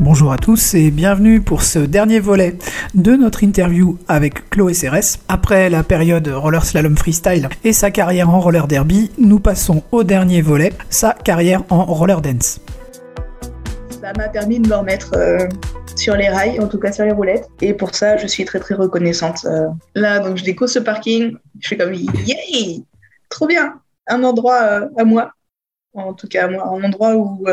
Bonjour 0.00 0.32
à 0.32 0.36
tous 0.36 0.74
et 0.74 0.92
bienvenue 0.92 1.40
pour 1.40 1.62
ce 1.62 1.80
dernier 1.80 2.20
volet 2.20 2.56
de 2.94 3.16
notre 3.16 3.42
interview 3.42 3.98
avec 4.06 4.48
Chloé 4.48 4.72
Cérès. 4.72 5.18
Après 5.26 5.68
la 5.70 5.82
période 5.82 6.28
roller 6.28 6.64
slalom 6.64 6.96
freestyle 6.96 7.48
et 7.64 7.72
sa 7.72 7.90
carrière 7.90 8.30
en 8.30 8.38
roller 8.38 8.68
derby, 8.68 9.10
nous 9.18 9.40
passons 9.40 9.82
au 9.90 10.04
dernier 10.04 10.40
volet, 10.40 10.72
sa 10.88 11.14
carrière 11.14 11.64
en 11.70 11.84
roller 11.84 12.22
dance. 12.22 12.60
Ça 14.00 14.12
m'a 14.16 14.28
permis 14.28 14.60
de 14.60 14.68
me 14.68 14.76
remettre 14.76 15.16
euh, 15.16 15.48
sur 15.96 16.14
les 16.14 16.28
rails, 16.28 16.60
en 16.60 16.68
tout 16.68 16.78
cas 16.78 16.92
sur 16.92 17.04
les 17.04 17.10
roulettes. 17.10 17.48
Et 17.60 17.74
pour 17.74 17.92
ça, 17.92 18.16
je 18.16 18.28
suis 18.28 18.44
très 18.44 18.60
très 18.60 18.76
reconnaissante. 18.76 19.44
Euh, 19.46 19.66
là, 19.96 20.20
donc 20.20 20.36
je 20.36 20.44
découvre 20.44 20.70
ce 20.70 20.78
parking, 20.78 21.36
je 21.58 21.66
suis 21.66 21.76
comme 21.76 21.92
yay, 21.92 22.84
trop 23.30 23.48
bien, 23.48 23.80
un 24.06 24.22
endroit 24.22 24.62
euh, 24.62 24.88
à 24.96 25.02
moi. 25.02 25.32
En 25.92 26.14
tout 26.14 26.28
cas, 26.28 26.44
à 26.44 26.48
moi, 26.48 26.68
un 26.68 26.84
endroit 26.84 27.16
où 27.16 27.44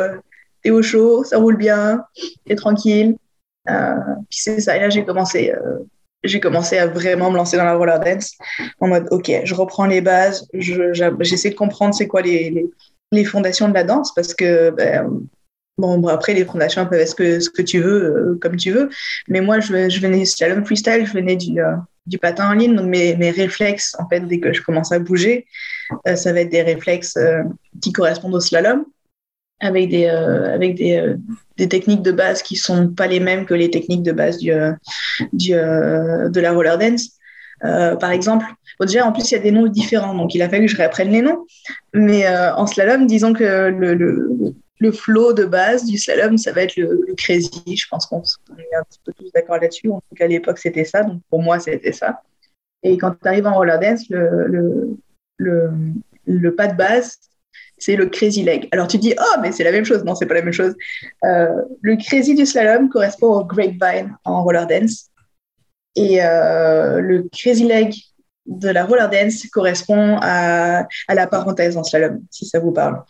t'es 0.66 0.72
au 0.72 0.82
chaud, 0.82 1.24
ça 1.24 1.38
roule 1.38 1.58
bien, 1.58 2.04
t'es 2.46 2.56
tranquille. 2.56 3.16
Euh, 3.70 3.94
puis 4.30 4.40
c'est 4.40 4.60
ça. 4.60 4.76
Et 4.76 4.80
là, 4.80 4.90
j'ai 4.90 5.06
commencé, 5.06 5.54
euh, 5.54 6.40
commencé 6.40 6.78
à 6.80 6.88
vraiment 6.88 7.30
me 7.30 7.38
lancer 7.38 7.56
dans 7.56 7.66
la 7.66 7.76
roller 7.76 8.00
dance 8.00 8.36
en 8.80 8.88
mode, 8.88 9.08
ok, 9.12 9.32
je 9.44 9.54
reprends 9.54 9.86
les 9.86 10.02
bases, 10.02 10.48
j'essaie 10.54 11.52
de 11.52 11.56
comprendre 11.56 11.94
c'est 11.94 12.08
quoi 12.08 12.24
les, 12.24 12.68
fondations 13.26 13.70
de 13.70 13.74
la 13.76 13.84
danse 13.84 14.14
parce 14.14 14.34
que 14.34 14.72
ben, 14.72 15.08
Bon, 15.78 16.08
après, 16.08 16.34
les 16.34 16.46
fondations 16.46 16.86
peuvent 16.86 17.02
être 17.02 17.42
ce 17.42 17.50
que, 17.50 17.62
tu 17.62 17.82
veux, 17.82 18.04
euh, 18.04 18.40
comme 18.42 18.56
tu 18.56 18.72
veux. 18.72 18.90
Mais 19.28 19.42
moi, 19.42 19.60
je, 19.60 19.74
venais 20.00 20.20
du 20.20 20.26
slalom 20.26 20.66
freestyle, 20.66 21.06
je 21.06 21.12
venais 21.12 21.36
du, 21.36 22.18
patin 22.18 22.50
en 22.50 22.54
ligne. 22.54 22.76
Donc, 22.76 22.86
mes, 22.86 23.32
réflexes, 23.32 23.94
en 24.00 24.08
fait, 24.08 24.22
dès 24.22 24.40
que 24.40 24.54
je 24.54 24.62
commence 24.62 24.94
à 24.94 25.00
bouger, 25.00 25.46
ça 26.16 26.32
va 26.32 26.40
être 26.40 26.50
des 26.50 26.62
réflexes 26.62 27.20
qui 27.82 27.92
correspondent 27.92 28.36
au 28.36 28.40
slalom 28.40 28.86
avec 29.60 29.90
des, 29.90 30.06
euh, 30.06 30.54
avec 30.54 30.76
des, 30.76 30.98
euh, 30.98 31.16
des, 31.58 31.70
techniques 31.70 32.02
de 32.02 32.12
base 32.12 32.42
qui 32.42 32.56
sont 32.56 32.90
pas 32.90 33.08
les 33.08 33.20
mêmes 33.20 33.46
que 33.46 33.54
les 33.54 33.70
techniques 33.70 34.04
de 34.04 34.12
base 34.12 34.38
du, 34.38 34.52
euh, 34.52 34.74
du 35.34 35.52
de 35.52 36.40
la 36.40 36.52
roller 36.52 36.78
dance. 36.78 37.12
par 37.62 38.12
exemple, 38.12 38.46
déjà 38.82 39.06
en 39.06 39.12
plus 39.12 39.32
il 39.32 39.36
y 39.36 39.38
a 39.38 39.42
des 39.42 39.52
noms 39.52 39.68
différents, 39.68 40.14
donc 40.14 40.36
il 40.36 40.42
a 40.42 40.50
fallu 40.50 40.66
que 40.66 40.72
je 40.72 40.78
réapprenne 40.78 41.12
les 41.12 41.22
noms. 41.22 41.46
Mais 41.94 42.28
en 42.28 42.68
slalom, 42.68 43.08
disons 43.08 43.34
que 43.34 43.70
le, 43.70 43.94
le, 43.94 44.54
le, 44.80 44.92
flow 44.92 45.34
de 45.34 45.46
base 45.46 45.86
du 45.86 45.98
slalom, 45.98 46.38
ça 46.38 46.52
va 46.52 46.64
être 46.64 46.76
le, 46.76 47.14
crazy. 47.16 47.50
Je 47.66 47.88
pense 47.90 48.06
qu'on 48.06 48.22
est 48.22 48.76
un 48.76 48.84
petit 48.84 49.00
peu 49.06 49.14
tous 49.14 49.32
d'accord 49.34 49.58
là-dessus. 49.58 49.90
En 49.90 50.02
tout 50.02 50.16
cas, 50.16 50.26
à 50.26 50.28
l'époque, 50.28 50.58
c'était 50.58 50.84
ça. 50.84 51.04
Donc 51.04 51.22
pour 51.30 51.42
moi, 51.42 51.60
c'était 51.60 51.94
ça. 51.94 52.22
Et 52.84 52.98
quand 52.98 53.12
tu 53.12 53.28
arrives 53.28 53.48
en 53.48 53.56
roller 53.56 53.80
dance, 53.80 54.04
le, 54.10 54.48
le, 54.48 54.98
le, 55.38 55.72
le 56.26 56.56
pas 56.56 56.68
de 56.68 56.76
base, 56.76 57.18
c'est 57.78 57.96
le 57.96 58.08
crazy 58.08 58.44
leg. 58.44 58.68
Alors 58.72 58.88
tu 58.88 58.98
dis, 58.98 59.14
oh, 59.20 59.40
mais 59.42 59.52
c'est 59.52 59.64
la 59.64 59.72
même 59.72 59.86
chose. 59.86 60.04
Non, 60.04 60.16
c'est 60.16 60.26
pas 60.26 60.36
la 60.36 60.42
même 60.42 60.54
chose. 60.54 60.76
Euh, 61.24 61.62
le 61.82 61.96
crazy 61.98 62.36
du 62.36 62.46
slalom 62.46 62.90
correspond 62.90 63.28
au 63.28 63.46
grapevine 63.46 64.16
en 64.24 64.44
roller 64.44 64.68
dance. 64.68 65.10
Et 65.96 66.24
euh, 66.24 67.00
le 67.00 67.28
crazy 67.32 67.66
leg 67.66 67.94
de 68.46 68.70
la 68.70 68.86
roller 68.86 69.10
dance 69.10 69.46
correspond 69.48 70.18
à, 70.22 70.88
la 71.10 71.28
parenthèse 71.28 71.78
en 71.78 71.84
slalom, 71.84 72.22
si 72.32 72.46
ça 72.46 72.60
vous 72.60 72.72
parle. 72.72 73.04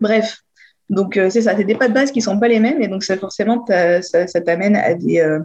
Bref, 0.00 0.38
donc 0.90 1.16
euh, 1.16 1.30
c'est 1.30 1.42
ça, 1.42 1.56
c'est 1.56 1.64
des 1.64 1.74
pas 1.74 1.88
de 1.88 1.94
base 1.94 2.12
qui 2.12 2.22
sont 2.22 2.38
pas 2.38 2.48
les 2.48 2.60
mêmes 2.60 2.80
et 2.82 2.88
donc 2.88 3.04
ça 3.04 3.16
forcément 3.16 3.64
ça, 3.66 4.40
t'amène 4.44 4.76
à 4.76 4.94
des, 4.94 5.38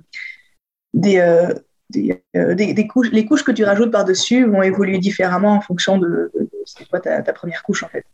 des, 0.93 2.87
couches, 2.87 3.11
les 3.11 3.25
couches 3.25 3.43
que 3.43 3.51
tu 3.51 3.63
rajoutes 3.63 3.91
par-dessus 3.91 4.45
vont 4.45 4.61
évoluer 4.61 4.99
différemment 4.99 5.53
en 5.53 5.61
fonction 5.61 5.97
de, 5.97 6.31
c'est 6.65 6.87
quoi 6.87 6.99
ta, 6.99 7.21
première 7.33 7.63
couche 7.63 7.83
en 7.83 7.89
fait. 7.89 8.05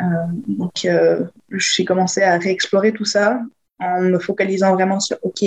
Euh, 0.00 0.04
donc 0.48 0.84
euh, 0.84 1.24
j'ai 1.50 1.84
commencé 1.84 2.22
à 2.22 2.36
réexplorer 2.38 2.92
tout 2.92 3.04
ça 3.04 3.40
en 3.78 4.00
me 4.00 4.18
focalisant 4.18 4.74
vraiment 4.74 5.00
sur 5.00 5.18
ok 5.22 5.44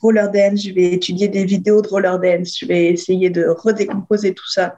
roller 0.00 0.30
dance, 0.30 0.62
je 0.62 0.72
vais 0.72 0.92
étudier 0.92 1.28
des 1.28 1.44
vidéos 1.44 1.80
de 1.80 1.88
roller 1.88 2.18
dance, 2.18 2.58
je 2.58 2.66
vais 2.66 2.86
essayer 2.86 3.30
de 3.30 3.46
redécomposer 3.46 4.34
tout 4.34 4.48
ça, 4.48 4.76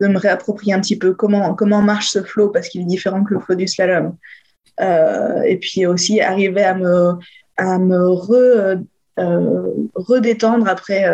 de 0.00 0.08
me 0.08 0.18
réapproprier 0.18 0.72
un 0.72 0.80
petit 0.80 0.98
peu 0.98 1.14
comment 1.14 1.54
comment 1.54 1.82
marche 1.82 2.08
ce 2.08 2.22
flow 2.22 2.48
parce 2.48 2.68
qu'il 2.68 2.82
est 2.82 2.86
différent 2.86 3.22
que 3.24 3.34
le 3.34 3.40
flow 3.40 3.54
du 3.54 3.68
slalom. 3.68 4.16
Euh, 4.80 5.42
et 5.42 5.58
puis 5.58 5.86
aussi 5.86 6.20
arriver 6.20 6.64
à 6.64 6.74
me 6.74 7.12
à 7.56 7.78
me 7.78 8.08
redétendre 9.94 10.66
après 10.66 11.04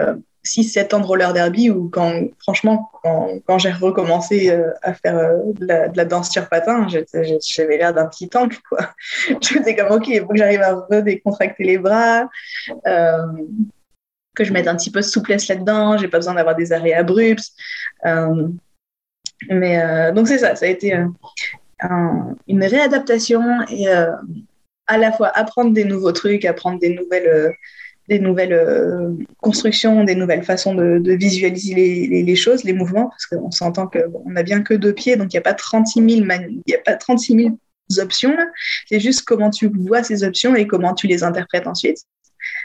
6-7 0.45 0.95
ans 0.95 1.01
de 1.01 1.06
roller 1.06 1.33
derby 1.33 1.71
ou 1.71 1.89
quand, 1.89 2.12
franchement, 2.41 2.91
quand, 3.03 3.59
j'ai 3.59 3.71
recommencé 3.71 4.51
euh, 4.51 4.71
à 4.83 4.95
faire 4.95 5.17
euh, 5.17 5.37
de, 5.55 5.67
la, 5.67 6.05
danse 6.05 6.31
sur 6.31 6.49
patin, 6.49 6.87
j'avais 6.89 7.77
l'air 7.77 7.93
d'un 7.93 8.06
petit 8.06 8.28
tank, 8.28 8.59
quoi. 8.69 8.91
Disais 9.41 9.77
comme, 9.77 9.93
OK, 9.93 10.09
il 10.09 10.21
faut 10.21 10.28
que 10.28 10.39
j'arrive 10.39 10.62
à 10.62 10.75
redécontracter 10.91 11.65
les 11.65 11.78
bras, 11.78 12.28
euh, 12.87 13.27
que 14.34 14.45
je 14.45 14.53
mette 14.53 14.69
un 14.69 14.77
petit 14.77 14.91
peu 14.91 15.01
de 15.01 15.05
souplesse 15.05 15.49
là-dedans, 15.49 15.99
j'ai 15.99 16.09
pas 16.09 16.19
besoin 16.19 16.34
d'avoir 16.34 16.57
des 16.57 16.72
arrêts 16.72 16.95
abrupts. 16.95 17.51
mais 19.51 20.12
donc, 20.12 20.28
c'est 20.28 20.39
ça, 20.39 20.57
ça 20.57 20.65
a 20.67 20.69
été 20.69 20.97
une 22.47 22.65
réadaptation 22.65 23.43
et 23.69 23.89
à 23.89 24.99
la 24.99 25.12
fois 25.12 25.28
apprendre 25.28 25.72
des 25.72 25.84
nouveaux 25.84 26.12
trucs, 26.12 26.45
apprendre 26.45 26.78
des 26.78 26.95
nouvelles 26.95 27.55
des 28.10 28.19
nouvelles 28.19 28.53
euh, 28.53 29.12
constructions, 29.38 30.03
des 30.03 30.16
nouvelles 30.16 30.43
façons 30.43 30.75
de, 30.75 31.00
visualiser 31.12 31.75
les, 31.75 32.37
choses, 32.37 32.65
les 32.65 32.72
mouvements, 32.72 33.09
parce 33.09 33.26
qu'on 33.26 33.53
s'entend 33.53 33.87
qu'on 33.87 34.28
n'a 34.28 34.43
bien 34.43 34.62
que 34.62 34.75
deux 34.75 34.93
pieds, 34.93 35.16
donc 35.16 35.32
il 35.32 35.37
n'y 35.37 35.38
a 35.38 35.43
pas 35.43 35.54
36 35.54 36.16
000, 36.16 36.28
y 36.66 36.75
a 36.75 36.78
pas 36.78 36.97
36 36.97 37.37
000 37.37 37.59
options. 37.98 38.37
C'est 38.88 38.98
juste 38.98 39.22
comment 39.22 39.50
tu 39.50 39.69
vois 39.69 40.03
ces 40.03 40.25
options 40.25 40.56
et 40.56 40.66
comment 40.66 40.93
tu 40.93 41.06
les 41.06 41.22
interprètes 41.22 41.69
ensuite. 41.69 41.98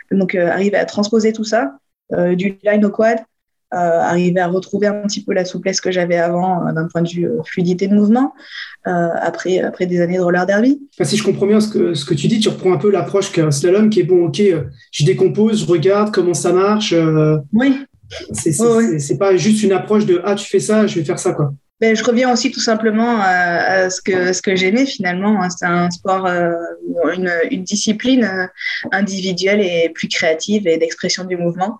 Donc, 0.09 0.33
euh, 0.33 0.49
arriver 0.49 0.77
à 0.77 0.85
transposer 0.85 1.31
tout 1.31 1.43
ça, 1.43 1.77
euh, 2.13 2.35
du 2.35 2.57
line 2.63 2.83
au 2.83 2.89
quad, 2.89 3.19
arriver 3.79 4.39
à 4.39 4.47
retrouver 4.47 4.87
un 4.87 5.01
petit 5.03 5.23
peu 5.23 5.33
la 5.33 5.45
souplesse 5.45 5.81
que 5.81 5.91
j'avais 5.91 6.17
avant 6.17 6.65
euh, 6.65 6.71
d'un 6.71 6.87
point 6.87 7.01
de 7.01 7.09
vue 7.09 7.25
euh, 7.25 7.41
fluidité 7.43 7.87
de 7.87 7.93
mouvement 7.93 8.33
après, 8.87 9.61
après 9.61 9.87
des 9.87 9.99
années 9.99 10.17
de 10.17 10.21
roller 10.21 10.45
derby. 10.45 10.79
si 11.01 11.17
je 11.17 11.23
comprends 11.23 11.47
bien 11.47 11.59
ce 11.59 11.69
que, 11.69 11.95
ce 11.95 12.05
que 12.05 12.13
tu 12.13 12.27
dis, 12.27 12.39
tu 12.39 12.49
reprends 12.49 12.71
un 12.71 12.77
peu 12.77 12.91
l'approche 12.91 13.31
qu'un 13.31 13.49
slalom 13.49 13.89
qui 13.89 14.01
est 14.01 14.03
bon, 14.03 14.27
ok, 14.27 14.39
je 14.91 15.05
décompose, 15.05 15.61
je 15.61 15.65
regarde 15.65 16.13
comment 16.13 16.35
ça 16.35 16.53
marche. 16.53 16.93
oui. 17.53 17.79
C'est 18.31 19.17
pas 19.17 19.35
juste 19.35 19.63
une 19.63 19.71
approche 19.71 20.05
de 20.05 20.21
ah, 20.23 20.35
tu 20.35 20.45
fais 20.45 20.59
ça, 20.59 20.85
je 20.85 20.99
vais 20.99 21.03
faire 21.03 21.17
ça, 21.17 21.31
quoi. 21.31 21.51
Ben, 21.81 21.95
je 21.95 22.03
reviens 22.03 22.31
aussi 22.31 22.51
tout 22.51 22.59
simplement 22.59 23.17
à, 23.19 23.89
ce 23.89 24.01
que, 24.01 24.31
ce 24.33 24.43
que 24.43 24.55
j'aimais 24.55 24.85
finalement. 24.85 25.41
Hein. 25.41 25.49
C'est 25.49 25.65
un 25.65 25.89
sport, 25.89 26.27
une, 26.27 27.31
une, 27.49 27.63
discipline 27.63 28.49
individuelle 28.91 29.61
et 29.61 29.89
plus 29.89 30.07
créative 30.07 30.67
et 30.67 30.77
d'expression 30.77 31.23
du 31.23 31.37
mouvement. 31.37 31.79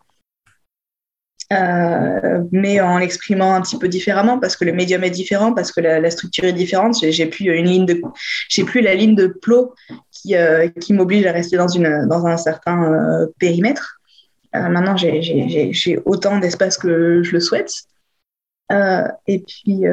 Euh, 1.54 2.44
mais 2.52 2.82
en 2.82 2.98
l'exprimant 2.98 3.54
un 3.54 3.62
petit 3.62 3.78
peu 3.78 3.88
différemment 3.88 4.40
parce 4.40 4.56
que 4.56 4.66
le 4.66 4.74
médium 4.74 5.04
est 5.04 5.12
différent, 5.12 5.54
parce 5.54 5.72
que 5.72 5.80
la, 5.80 6.10
structure 6.10 6.46
est 6.46 6.54
différente. 6.54 6.96
J'ai 7.00 7.26
plus 7.28 7.56
une 7.56 7.68
ligne 7.68 7.86
de, 7.86 8.02
j'ai 8.50 8.64
plus 8.64 8.82
la 8.82 8.96
ligne 8.96 9.16
de 9.16 9.28
plot 9.28 9.74
qui, 10.12 10.36
euh, 10.36 10.68
qui 10.82 10.94
m'oblige 10.94 11.26
à 11.26 11.32
rester 11.32 11.58
dans 11.58 11.68
une 11.68 12.08
dans 12.08 12.26
un 12.26 12.38
certain 12.38 12.84
euh, 12.84 13.28
périmètre. 13.40 14.00
maintenant, 14.54 14.96
j'ai 14.98 16.00
autant 16.06 16.40
d'espace 16.40 16.78
que 16.78 17.22
je 17.22 17.32
le 17.32 17.40
souhaite. 17.40 17.72
et 19.28 19.40
puis 19.40 19.84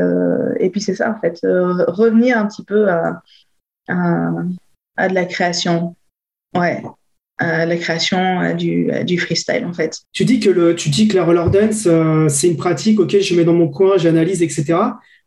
et 0.59 0.71
puis 0.71 0.81
c'est 0.81 0.95
ça 0.95 1.11
en 1.11 1.21
fait, 1.21 1.39
revenir 1.43 2.39
un 2.39 2.47
petit 2.47 2.65
peu 2.65 2.89
à, 2.89 3.23
à, 3.89 4.31
à 4.97 5.09
de 5.09 5.15
la 5.15 5.27
création. 5.27 5.97
Ouais, 6.55 6.83
la 7.41 7.77
création 7.77 8.19
euh, 8.19 8.53
du, 8.53 8.91
euh, 8.91 9.03
du, 9.03 9.19
freestyle 9.19 9.65
en 9.65 9.73
fait. 9.73 9.99
Tu 10.13 10.25
dis 10.25 10.41
que 10.41 10.51
le, 10.51 10.75
tu 10.75 10.89
dis 10.91 11.09
que 11.09 11.17
la 11.17 11.25
roller 11.25 11.51
dance 11.51 11.87
euh, 11.87 12.29
c'est 12.29 12.49
une 12.49 12.57
pratique 12.57 13.01
ok 13.01 13.19
je 13.21 13.35
mets 13.35 13.45
dans 13.45 13.55
mon 13.55 13.69
coin 13.69 13.97
j'analyse 13.97 14.43
etc. 14.43 14.75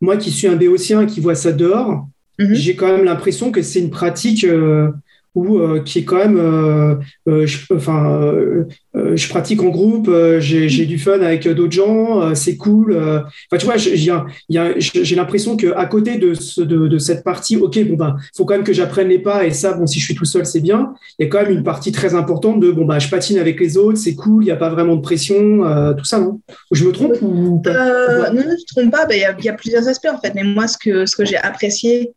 Moi 0.02 0.18
qui 0.18 0.32
suis 0.32 0.48
un 0.48 0.56
béotien 0.56 1.06
qui 1.06 1.20
voit 1.20 1.36
ça 1.36 1.52
dehors 1.52 2.08
mhm. 2.40 2.54
j'ai 2.54 2.76
quand 2.76 2.88
même 2.88 3.06
l'impression 3.06 3.52
que 3.52 3.62
c'est 3.62 3.80
une 3.80 3.90
pratique 3.90 4.46
ou 5.36 5.60
euh, 5.60 5.82
qui 5.82 6.00
est 6.00 6.04
quand 6.06 6.18
même, 6.18 6.38
euh, 6.38 6.96
euh, 7.28 7.46
je, 7.46 7.74
enfin, 7.74 8.34
je 8.94 9.30
pratique 9.30 9.62
en 9.62 9.70
groupe, 9.70 10.10
j'ai 10.40 10.86
du 10.86 10.98
fun 10.98 11.20
avec 11.22 11.48
d'autres 11.48 11.74
gens, 11.74 12.34
c'est 12.34 12.56
cool. 12.56 12.96
Enfin, 12.96 13.58
tu 13.58 13.66
vois, 13.66 13.76
j'ai 13.78 15.16
l'impression 15.16 15.58
que 15.58 15.74
à 15.76 15.86
côté 15.86 16.18
de, 16.18 16.98
cette 16.98 17.24
partie, 17.24 17.58
ok, 17.58 17.84
bon 17.88 17.96
ben, 17.96 18.16
faut 18.36 18.46
quand 18.46 18.56
même 18.56 18.64
que 18.64 18.74
j'apprenne 18.74 19.10
les 19.10 19.20
pas 19.20 19.46
et 19.46 19.52
ça, 19.52 19.74
bon, 19.74 19.86
si 19.86 20.00
je 20.00 20.06
suis 20.06 20.16
tout 20.16 20.26
seul, 20.26 20.46
c'est 20.46 20.62
bien. 20.62 20.94
Il 21.20 21.26
y 21.26 21.28
a 21.28 21.30
quand 21.30 21.42
même 21.42 21.52
une 21.52 21.64
partie 21.64 21.92
très 21.92 22.16
importante 22.16 22.62
de 22.62 22.72
bon 22.72 22.86
bah, 22.86 23.00
je 23.00 23.10
patine 23.10 23.38
avec 23.38 23.60
les 23.60 23.78
autres, 23.78 23.98
c'est 23.98 24.16
cool, 24.16 24.44
il 24.44 24.48
n'y 24.48 24.52
a 24.52 24.56
pas 24.56 24.70
vraiment 24.70 24.96
de 24.96 25.02
pression, 25.02 25.36
tout 25.98 26.06
ça, 26.06 26.20
non? 26.20 26.40
Je 26.72 26.86
me 26.86 26.92
trompe 26.94 27.22
Non, 27.22 27.62
ne 27.62 28.56
te 28.56 28.74
trompe 28.74 28.92
pas. 28.92 29.06
Ben, 29.06 29.16
il 29.16 29.44
y, 29.44 29.46
y, 29.46 29.50
a 29.50 29.54
plusieurs 29.54 29.88
aspects 29.88 30.08
en 30.12 30.20
fait. 30.20 30.34
Mais 30.34 30.44
moi, 30.44 30.68
ce 30.68 30.78
que 30.78 31.26
j'ai 31.26 31.38
apprécié 31.38 32.14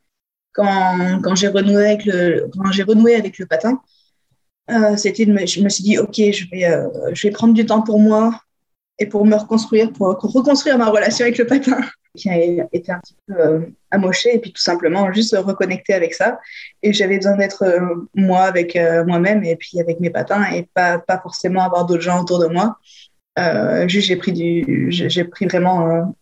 quand, 0.59 1.35
j'ai 1.35 1.49
renoué 1.49 1.87
avec 1.87 2.05
le 2.05 2.49
quand 2.53 2.73
j'ai 2.73 2.83
renoué 2.83 3.15
avec 3.15 3.39
le 3.39 3.47
patin, 3.47 3.81
euh, 4.71 4.97
c'était 4.97 5.25
je 5.25 5.63
me 5.63 5.69
suis 5.69 5.85
dit 5.85 5.99
ok 5.99 6.15
je 6.17 6.51
vais 6.51 6.65
euh, 6.65 6.89
je 7.13 7.27
vais 7.27 7.33
prendre 7.33 7.55
du 7.55 7.65
temps 7.65 7.83
pour 7.83 8.01
moi 8.01 8.41
et 8.99 9.07
pour 9.07 9.25
me 9.25 9.37
reconstruire 9.37 9.93
pour 9.93 10.09
reconstruire 10.09 10.77
ma 10.79 10.87
relation 10.91 11.25
avec 11.25 11.39
le 11.39 11.47
patin 11.47 11.81
qui 12.17 12.29
a 12.29 12.37
été 12.73 12.91
un 12.91 12.99
petit 12.99 13.15
peu 13.27 13.35
euh, 13.41 13.61
amoché 13.91 14.35
et 14.35 14.39
puis 14.41 14.53
tout 14.53 14.61
simplement 14.61 15.13
juste 15.13 15.37
reconnecter 15.37 15.95
avec 15.95 16.15
ça. 16.15 16.41
Et 16.83 16.93
j'avais 16.93 17.17
besoin 17.19 17.37
d'être 17.37 17.65
moi 18.15 18.41
avec 18.41 18.77
moi-même 19.07 19.45
et 19.45 19.55
puis 19.55 19.81
avec 19.81 20.01
mes 20.01 20.11
patins 20.11 20.45
et 20.53 20.69
pas, 20.75 20.99
pas 20.99 21.19
forcément 21.19 21.63
avoir 21.63 21.87
d'autres 21.87 22.03
gens 22.03 22.21
autour 22.21 22.41
de 22.41 22.47
moi. 22.47 22.77
juste 23.87 24.09
j'ai 24.09 24.17
pris 24.17 24.33
du, 24.33 24.89
j'ai 24.91 25.25
pris 25.25 25.47
vraiment 25.47 26.13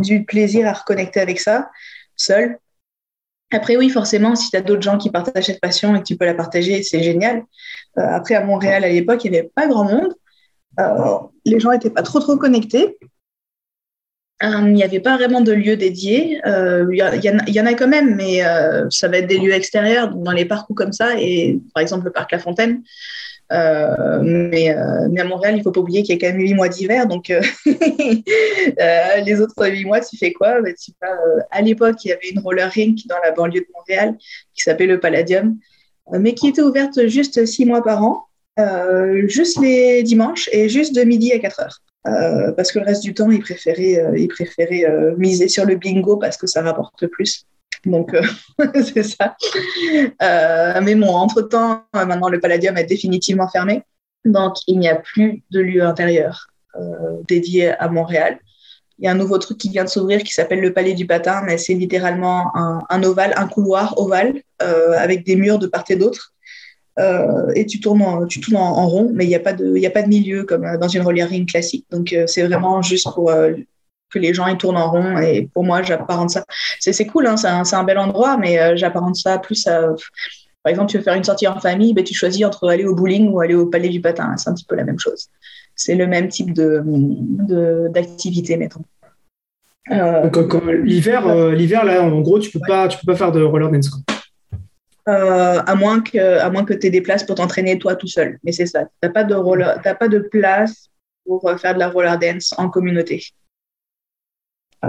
du 0.00 0.24
plaisir 0.24 0.68
à 0.68 0.74
reconnecter 0.74 1.20
avec 1.20 1.40
ça 1.40 1.70
seul. 2.16 2.58
Après, 3.52 3.76
oui, 3.76 3.88
forcément, 3.90 4.34
si 4.34 4.50
tu 4.50 4.56
as 4.56 4.60
d'autres 4.60 4.82
gens 4.82 4.98
qui 4.98 5.10
partagent 5.10 5.46
cette 5.46 5.60
passion 5.60 5.94
et 5.94 6.00
que 6.00 6.04
tu 6.04 6.16
peux 6.16 6.24
la 6.24 6.34
partager, 6.34 6.82
c'est 6.82 7.02
génial. 7.02 7.44
après, 7.96 8.34
à 8.34 8.44
Montréal, 8.44 8.84
à 8.84 8.88
l'époque, 8.88 9.24
il 9.24 9.30
n'y 9.30 9.38
avait 9.38 9.50
pas 9.54 9.66
grand 9.66 9.84
monde. 9.84 10.14
Euh, 10.80 11.18
les 11.44 11.60
gens 11.60 11.70
n'étaient 11.70 11.90
pas 11.90 12.02
trop 12.02 12.20
trop 12.20 12.36
connectés. 12.36 12.98
Euh, 14.42 14.60
il 14.66 14.74
n'y 14.74 14.84
avait 14.84 15.00
pas 15.00 15.16
vraiment 15.16 15.40
de 15.40 15.52
lieu 15.52 15.76
dédié. 15.76 16.40
Euh, 16.46 16.86
il 16.92 16.98
y, 16.98 17.60
en 17.60 17.66
a 17.66 17.74
quand 17.74 17.88
même, 17.88 18.16
mais 18.16 18.42
ça 18.90 19.08
va 19.08 19.18
être 19.18 19.26
des 19.26 19.38
lieux 19.38 19.52
extérieurs, 19.52 20.14
dans 20.14 20.32
les 20.32 20.44
parcs 20.44 20.72
comme 20.74 20.92
ça, 20.92 21.18
et 21.18 21.58
par 21.74 21.82
exemple 21.82 22.04
le 22.06 22.12
parc 22.12 22.32
La 22.32 22.38
Fontaine. 22.38 22.82
Mais, 23.50 24.68
à 24.70 25.24
Montréal, 25.24 25.54
il 25.54 25.58
ne 25.58 25.62
faut 25.62 25.72
pas 25.72 25.80
oublier 25.80 26.02
qu'il 26.02 26.14
y 26.14 26.18
a 26.18 26.20
quand 26.20 26.34
même 26.34 26.44
huit 26.44 26.54
mois 26.54 26.68
d'hiver, 26.68 27.06
donc 27.06 27.28
les 27.66 29.40
autres 29.40 29.68
huit 29.68 29.84
mois, 29.84 30.00
tu 30.00 30.16
fais 30.16 30.32
quoi? 30.32 30.60
Bah, 30.60 31.08
À 31.50 31.62
l'époque, 31.62 32.04
il 32.04 32.08
y 32.08 32.12
avait 32.12 32.28
une 32.30 32.40
roller 32.40 32.70
rink 32.70 32.98
dans 33.06 33.18
la 33.22 33.30
banlieue 33.30 33.60
de 33.60 33.66
Montréal 33.74 34.16
qui 34.54 34.62
s'appelait 34.62 34.86
le 34.86 35.00
Palladium, 35.00 35.58
mais 36.12 36.34
qui 36.34 36.48
était 36.48 36.62
ouverte 36.62 37.06
juste 37.06 37.46
six 37.46 37.64
mois 37.64 37.82
par 37.82 38.04
an. 38.04 38.26
Euh, 38.58 39.28
juste 39.28 39.60
les 39.60 40.02
dimanches 40.02 40.48
et 40.50 40.68
juste 40.68 40.94
de 40.94 41.02
midi 41.02 41.32
à 41.32 41.38
4 41.38 41.60
heures. 41.60 41.78
Euh, 42.06 42.52
parce 42.52 42.72
que 42.72 42.78
le 42.78 42.86
reste 42.86 43.02
du 43.02 43.12
temps, 43.12 43.30
ils 43.30 43.40
préféraient, 43.40 43.98
euh, 43.98 44.18
ils 44.18 44.28
préféraient 44.28 44.86
miser 45.18 45.48
sur 45.48 45.64
le 45.64 45.76
bingo 45.76 46.16
parce 46.16 46.36
que 46.36 46.46
ça 46.46 46.62
rapporte 46.62 47.06
plus. 47.06 47.44
Donc, 47.84 48.16
c'est 48.74 49.02
ça. 49.02 49.36
mais 50.80 50.94
bon, 50.94 51.08
entre-temps, 51.08 51.84
maintenant, 51.92 52.28
le 52.28 52.40
Palladium 52.40 52.76
est 52.76 52.84
définitivement 52.84 53.48
fermé. 53.48 53.82
Donc, 54.24 54.54
il 54.66 54.78
n'y 54.78 54.88
a 54.88 54.96
plus 54.96 55.42
de 55.50 55.60
lieu 55.60 55.84
intérieur 55.84 56.48
dédié 57.28 57.70
à 57.70 57.88
Montréal. 57.88 58.38
Il 58.98 59.04
y 59.04 59.08
a 59.08 59.10
un 59.10 59.14
nouveau 59.14 59.38
truc 59.38 59.58
qui 59.58 59.68
vient 59.68 59.84
de 59.84 59.88
s'ouvrir 59.88 60.22
qui 60.22 60.32
s'appelle 60.32 60.60
le 60.60 60.72
Palais 60.72 60.94
du 60.94 61.06
Patin, 61.06 61.42
mais 61.44 61.58
c'est 61.58 61.74
littéralement 61.74 62.50
un, 62.56 63.02
ovale, 63.02 63.34
un 63.36 63.46
couloir 63.46 63.98
ovale 63.98 64.42
avec 64.58 65.24
des 65.24 65.36
murs 65.36 65.58
de 65.58 65.66
part 65.66 65.84
et 65.88 65.96
d'autre. 65.96 66.34
Euh, 66.98 67.52
et 67.54 67.66
tu 67.66 67.80
tournes 67.80 68.02
en, 68.02 68.26
tu 68.26 68.40
tournes 68.40 68.56
en, 68.56 68.88
rond, 68.88 69.10
mais 69.12 69.24
il 69.24 69.28
n'y 69.28 69.34
a, 69.34 69.40
pas 69.40 69.52
de, 69.52 69.84
a 69.84 69.90
pas 69.90 70.02
de 70.02 70.08
milieu 70.08 70.44
comme 70.44 70.64
euh, 70.64 70.78
dans 70.78 70.88
une 70.88 71.02
ring 71.02 71.48
classique. 71.48 71.86
Donc, 71.90 72.12
euh, 72.12 72.26
c'est 72.26 72.46
vraiment 72.46 72.80
juste 72.82 73.08
pour 73.14 73.32
que 74.10 74.18
les 74.18 74.34
gens 74.34 74.46
ils 74.46 74.56
tournent 74.56 74.76
en 74.76 74.90
rond. 74.90 75.18
Et 75.18 75.48
pour 75.52 75.64
moi, 75.64 75.82
j'apparente 75.82 76.30
ça. 76.30 76.44
C'est 76.80 77.06
cool, 77.06 77.26
hein, 77.26 77.36
c'est 77.36 77.48
un, 77.48 77.62
un, 77.70 77.84
bel 77.84 77.98
endroit, 77.98 78.36
mais 78.36 78.76
j'apparente 78.76 79.16
ça 79.16 79.38
plus 79.38 79.66
à. 79.66 79.94
Par 80.62 80.70
exemple, 80.70 80.90
tu 80.90 80.98
veux 80.98 81.04
faire 81.04 81.14
une 81.14 81.24
sortie 81.24 81.46
en 81.46 81.60
famille, 81.60 81.94
ben, 81.94 82.02
tu 82.02 82.12
choisis 82.12 82.44
entre 82.44 82.68
aller 82.68 82.84
au 82.84 82.94
bowling 82.94 83.30
ou 83.30 83.40
aller 83.40 83.54
au 83.54 83.66
palais 83.66 83.88
du 83.88 84.00
patin. 84.00 84.36
C'est 84.36 84.50
un 84.50 84.54
petit 84.54 84.64
peu 84.64 84.74
la 84.74 84.84
même 84.84 84.98
chose. 84.98 85.28
C'est 85.76 85.94
le 85.94 86.06
même 86.06 86.28
type 86.28 86.52
d'activité, 86.54 88.54
de, 88.54 88.58
mettons. 88.58 88.82
l'hiver, 90.82 91.50
l'hiver 91.50 91.84
là, 91.84 92.02
en 92.02 92.20
gros, 92.20 92.40
tu 92.40 92.50
peux 92.50 92.60
pas, 92.66 92.88
tu 92.88 92.98
peux 92.98 93.12
pas 93.12 93.16
faire 93.16 93.32
de 93.32 93.42
roller 93.42 93.70
dance. 93.70 93.90
Euh, 95.08 95.62
à 95.64 95.74
moins 95.76 96.00
que, 96.00 96.18
à 96.18 96.50
moins 96.50 96.64
que 96.64 96.74
tu 96.74 96.88
aies 96.88 96.90
des 96.90 97.00
places 97.00 97.22
pour 97.22 97.36
t'entraîner 97.36 97.78
toi 97.78 97.94
tout 97.94 98.08
seul. 98.08 98.40
Mais 98.42 98.50
c'est 98.50 98.66
ça, 98.66 98.84
tu 98.84 98.90
n'as 99.04 99.10
pas, 99.10 99.22
de 99.22 99.36
roller, 99.36 99.80
pas 99.80 100.08
de 100.08 100.18
place 100.18 100.88
pour 101.24 101.48
euh, 101.48 101.56
faire 101.56 101.74
de 101.74 101.78
la 101.78 101.88
roller 101.88 102.18
dance 102.18 102.52
en 102.58 102.68
communauté. 102.68 103.22
Euh, 104.84 104.88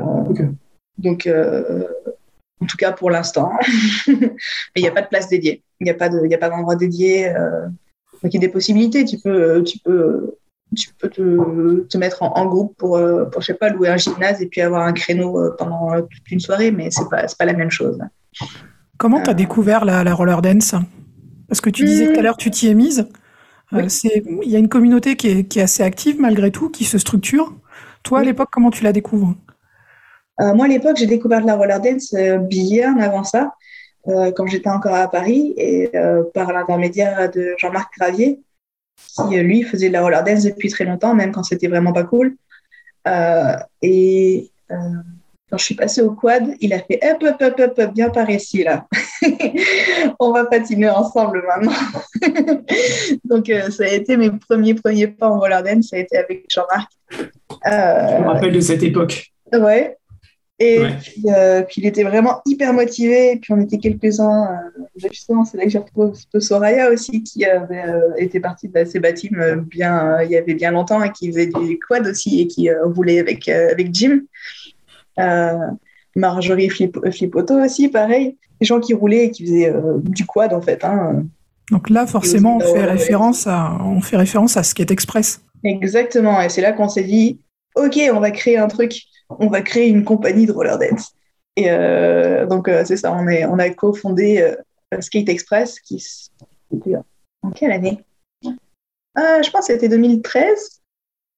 donc, 0.97 1.29
en 2.61 2.65
tout 2.65 2.77
cas 2.77 2.91
pour 2.91 3.11
l'instant. 3.11 3.51
Il 4.07 4.81
n'y 4.81 4.87
a 4.87 4.91
pas 4.91 5.01
de 5.01 5.07
place 5.07 5.29
dédiée. 5.29 5.63
Il 5.79 5.85
n'y 5.85 5.91
a 5.91 5.93
pas 5.93 6.09
d'endroit 6.09 6.75
dédié. 6.75 7.31
donc 8.23 8.33
il 8.33 8.33
y 8.33 8.37
a 8.37 8.41
des 8.41 8.49
possibilités. 8.49 9.05
Tu 9.05 9.19
peux, 9.19 9.63
tu 9.63 9.77
peux, 9.79 10.35
tu 10.75 10.89
peux 10.99 11.09
te, 11.09 11.81
te 11.81 11.97
mettre 11.97 12.23
en, 12.23 12.45
groupe 12.47 12.75
pour, 12.77 12.99
pour, 13.31 13.41
je 13.41 13.45
sais 13.45 13.53
pas, 13.53 13.69
louer 13.69 13.89
un 13.89 13.97
gymnase 13.97 14.41
et 14.41 14.47
puis 14.47 14.61
avoir 14.61 14.81
un 14.81 14.93
créneau 14.93 15.51
pendant 15.57 16.01
toute 16.01 16.31
une 16.31 16.39
soirée, 16.39 16.71
mais 16.71 16.89
ce 16.89 17.01
n'est 17.01 17.09
pas, 17.09 17.25
pas 17.37 17.45
la 17.45 17.53
même 17.53 17.69
chose. 17.69 17.99
Comment 18.97 19.21
tu 19.21 19.29
as 19.29 19.35
découvert 19.35 19.85
la, 19.85 20.13
roller 20.13 20.41
dance? 20.41 20.73
Parce 21.47 21.61
que 21.61 21.69
tu 21.69 21.85
disais 21.85 22.11
tout 22.11 22.19
à 22.19 22.23
l'heure, 22.23 22.37
tu 22.37 22.49
t'y 22.49 22.67
es 22.67 22.73
mise. 22.73 23.07
Euh, 23.73 23.87
il 24.43 24.49
y 24.49 24.55
a 24.55 24.59
une 24.59 24.69
communauté 24.69 25.15
qui 25.15 25.27
est, 25.27 25.57
assez 25.57 25.83
active 25.83 26.19
malgré 26.19 26.51
tout, 26.51 26.69
qui 26.69 26.85
se 26.85 26.97
structure. 26.97 27.53
Toi, 28.03 28.19
à 28.19 28.23
l'époque, 28.23 28.49
comment 28.51 28.71
tu 28.71 28.83
la 28.83 28.93
découvres? 28.93 29.29
euh, 29.29 29.46
Moi, 30.39 30.65
à 30.65 30.67
l'époque, 30.67 30.97
j'ai 30.97 31.07
découvert 31.07 31.43
la 31.43 31.55
roller 31.55 31.81
dance 31.81 32.13
euh, 32.13 32.37
bien 32.37 32.97
avant 32.97 33.23
ça, 33.23 33.53
quand 34.05 34.47
j'étais 34.47 34.69
encore 34.69 34.93
à 34.93 35.09
Paris, 35.09 35.53
et 35.57 35.91
par 36.33 36.53
l'intermédiaire 36.53 37.29
de 37.29 37.55
Jean-Marc 37.57 37.93
Gravier, 37.99 38.39
qui, 38.97 39.35
lui, 39.37 39.63
faisait 39.63 39.89
de 39.89 39.93
la 39.93 40.01
roller 40.01 40.23
dance 40.23 40.43
depuis 40.43 40.69
très 40.69 40.85
longtemps, 40.85 41.13
même 41.13 41.33
quand 41.33 41.43
c'était 41.43 41.67
vraiment 41.67 41.91
pas 41.91 42.05
cool. 42.05 42.37
et 43.81 44.49
quand 45.49 45.57
je 45.57 45.63
suis 45.63 45.75
passée 45.75 46.01
au 46.01 46.11
quad, 46.11 46.55
il 46.59 46.73
a 46.73 46.79
fait 46.79 46.99
hop, 47.03 47.23
hop, 47.23 47.41
hop, 47.57 47.73
hop, 47.77 47.93
bien 47.93 48.09
par 48.09 48.29
ici, 48.29 48.63
là. 48.63 48.85
On 50.19 50.33
va 50.33 50.45
patiner 50.45 50.89
ensemble 50.89 51.41
maintenant. 51.47 51.71
Donc, 53.23 53.49
euh, 53.49 53.69
ça 53.69 53.83
a 53.85 53.87
été 53.87 54.17
mes 54.17 54.29
premiers, 54.29 54.73
premiers 54.73 55.07
pas 55.07 55.29
en 55.29 55.39
roller 55.39 55.63
dance, 55.63 55.89
ça 55.89 55.95
a 55.95 55.99
été 55.99 56.17
avec 56.17 56.45
Jean-Marc. 56.49 56.91
Euh, 57.13 58.17
je 58.17 58.23
me 58.23 58.27
rappelle 58.27 58.51
de 58.51 58.59
cette 58.59 58.83
époque. 58.83 59.31
Ouais. 59.53 59.95
Et 60.59 60.79
euh, 61.27 61.61
Puis, 61.61 61.81
il 61.81 61.85
était 61.85 62.03
vraiment 62.03 62.41
hyper 62.45 62.73
motivé. 62.73 63.33
Et 63.33 63.35
puis, 63.37 63.53
on 63.53 63.59
était 63.59 63.77
quelques-uns. 63.77 64.59
justement, 64.95 65.45
c'est 65.45 65.57
là 65.57 65.65
que 65.65 65.69
j'ai 65.69 65.77
retrouvé 65.77 66.13
Soraya 66.39 66.89
aussi, 66.89 67.23
qui 67.23 67.45
avait 67.45 67.85
été 68.17 68.39
partie 68.39 68.67
de 68.67 68.85
ces 68.85 68.99
bâtiments 68.99 69.57
bien, 69.57 70.21
il 70.23 70.31
y 70.31 70.37
avait 70.37 70.55
bien 70.55 70.71
longtemps 70.71 71.03
et 71.03 71.11
qui 71.11 71.27
faisait 71.27 71.47
du 71.47 71.79
quad 71.79 72.07
aussi 72.07 72.41
et 72.41 72.47
qui 72.47 72.69
roulait 72.71 73.19
avec, 73.19 73.47
avec 73.47 73.93
Jim. 73.93 74.21
Euh, 75.19 75.57
Marjorie 76.15 76.69
Flipoto 76.69 77.53
aussi, 77.63 77.89
pareil. 77.89 78.37
Des 78.59 78.65
gens 78.65 78.79
qui 78.79 78.93
roulaient 78.93 79.25
et 79.25 79.31
qui 79.31 79.45
faisaient 79.45 79.69
euh, 79.69 79.99
du 79.99 80.25
quad, 80.25 80.53
en 80.53 80.61
fait. 80.61 80.83
Hein. 80.83 81.25
Donc 81.71 81.89
là, 81.89 82.07
forcément, 82.07 82.57
on 82.57 82.59
fait, 82.59 82.85
référence 82.85 83.45
à, 83.45 83.77
on 83.83 84.01
fait 84.01 84.17
référence 84.17 84.57
à 84.57 84.63
Skate 84.63 84.89
Express. 84.89 85.41
Exactement. 85.63 86.41
Et 86.41 86.49
c'est 86.49 86.61
là 86.61 86.71
qu'on 86.71 86.89
s'est 86.89 87.03
dit, 87.03 87.39
OK, 87.77 87.99
on 88.13 88.19
va 88.19 88.31
créer 88.31 88.57
un 88.57 88.67
truc. 88.67 89.03
On 89.29 89.47
va 89.47 89.61
créer 89.61 89.89
une 89.89 90.03
compagnie 90.03 90.45
de 90.45 90.51
roller 90.51 90.77
dance. 90.77 91.13
Et 91.55 91.69
euh, 91.69 92.45
donc, 92.45 92.69
c'est 92.85 92.97
ça. 92.97 93.13
On, 93.13 93.27
est, 93.27 93.45
on 93.45 93.59
a 93.59 93.69
cofondé 93.69 94.55
Skate 94.99 95.29
Express, 95.29 95.79
qui 95.79 96.01
en 97.41 97.51
quelle 97.51 97.71
année? 97.71 98.03
Je 98.43 99.49
pense 99.51 99.67
que 99.67 99.73
c'était 99.73 99.89
2013. 99.89 100.81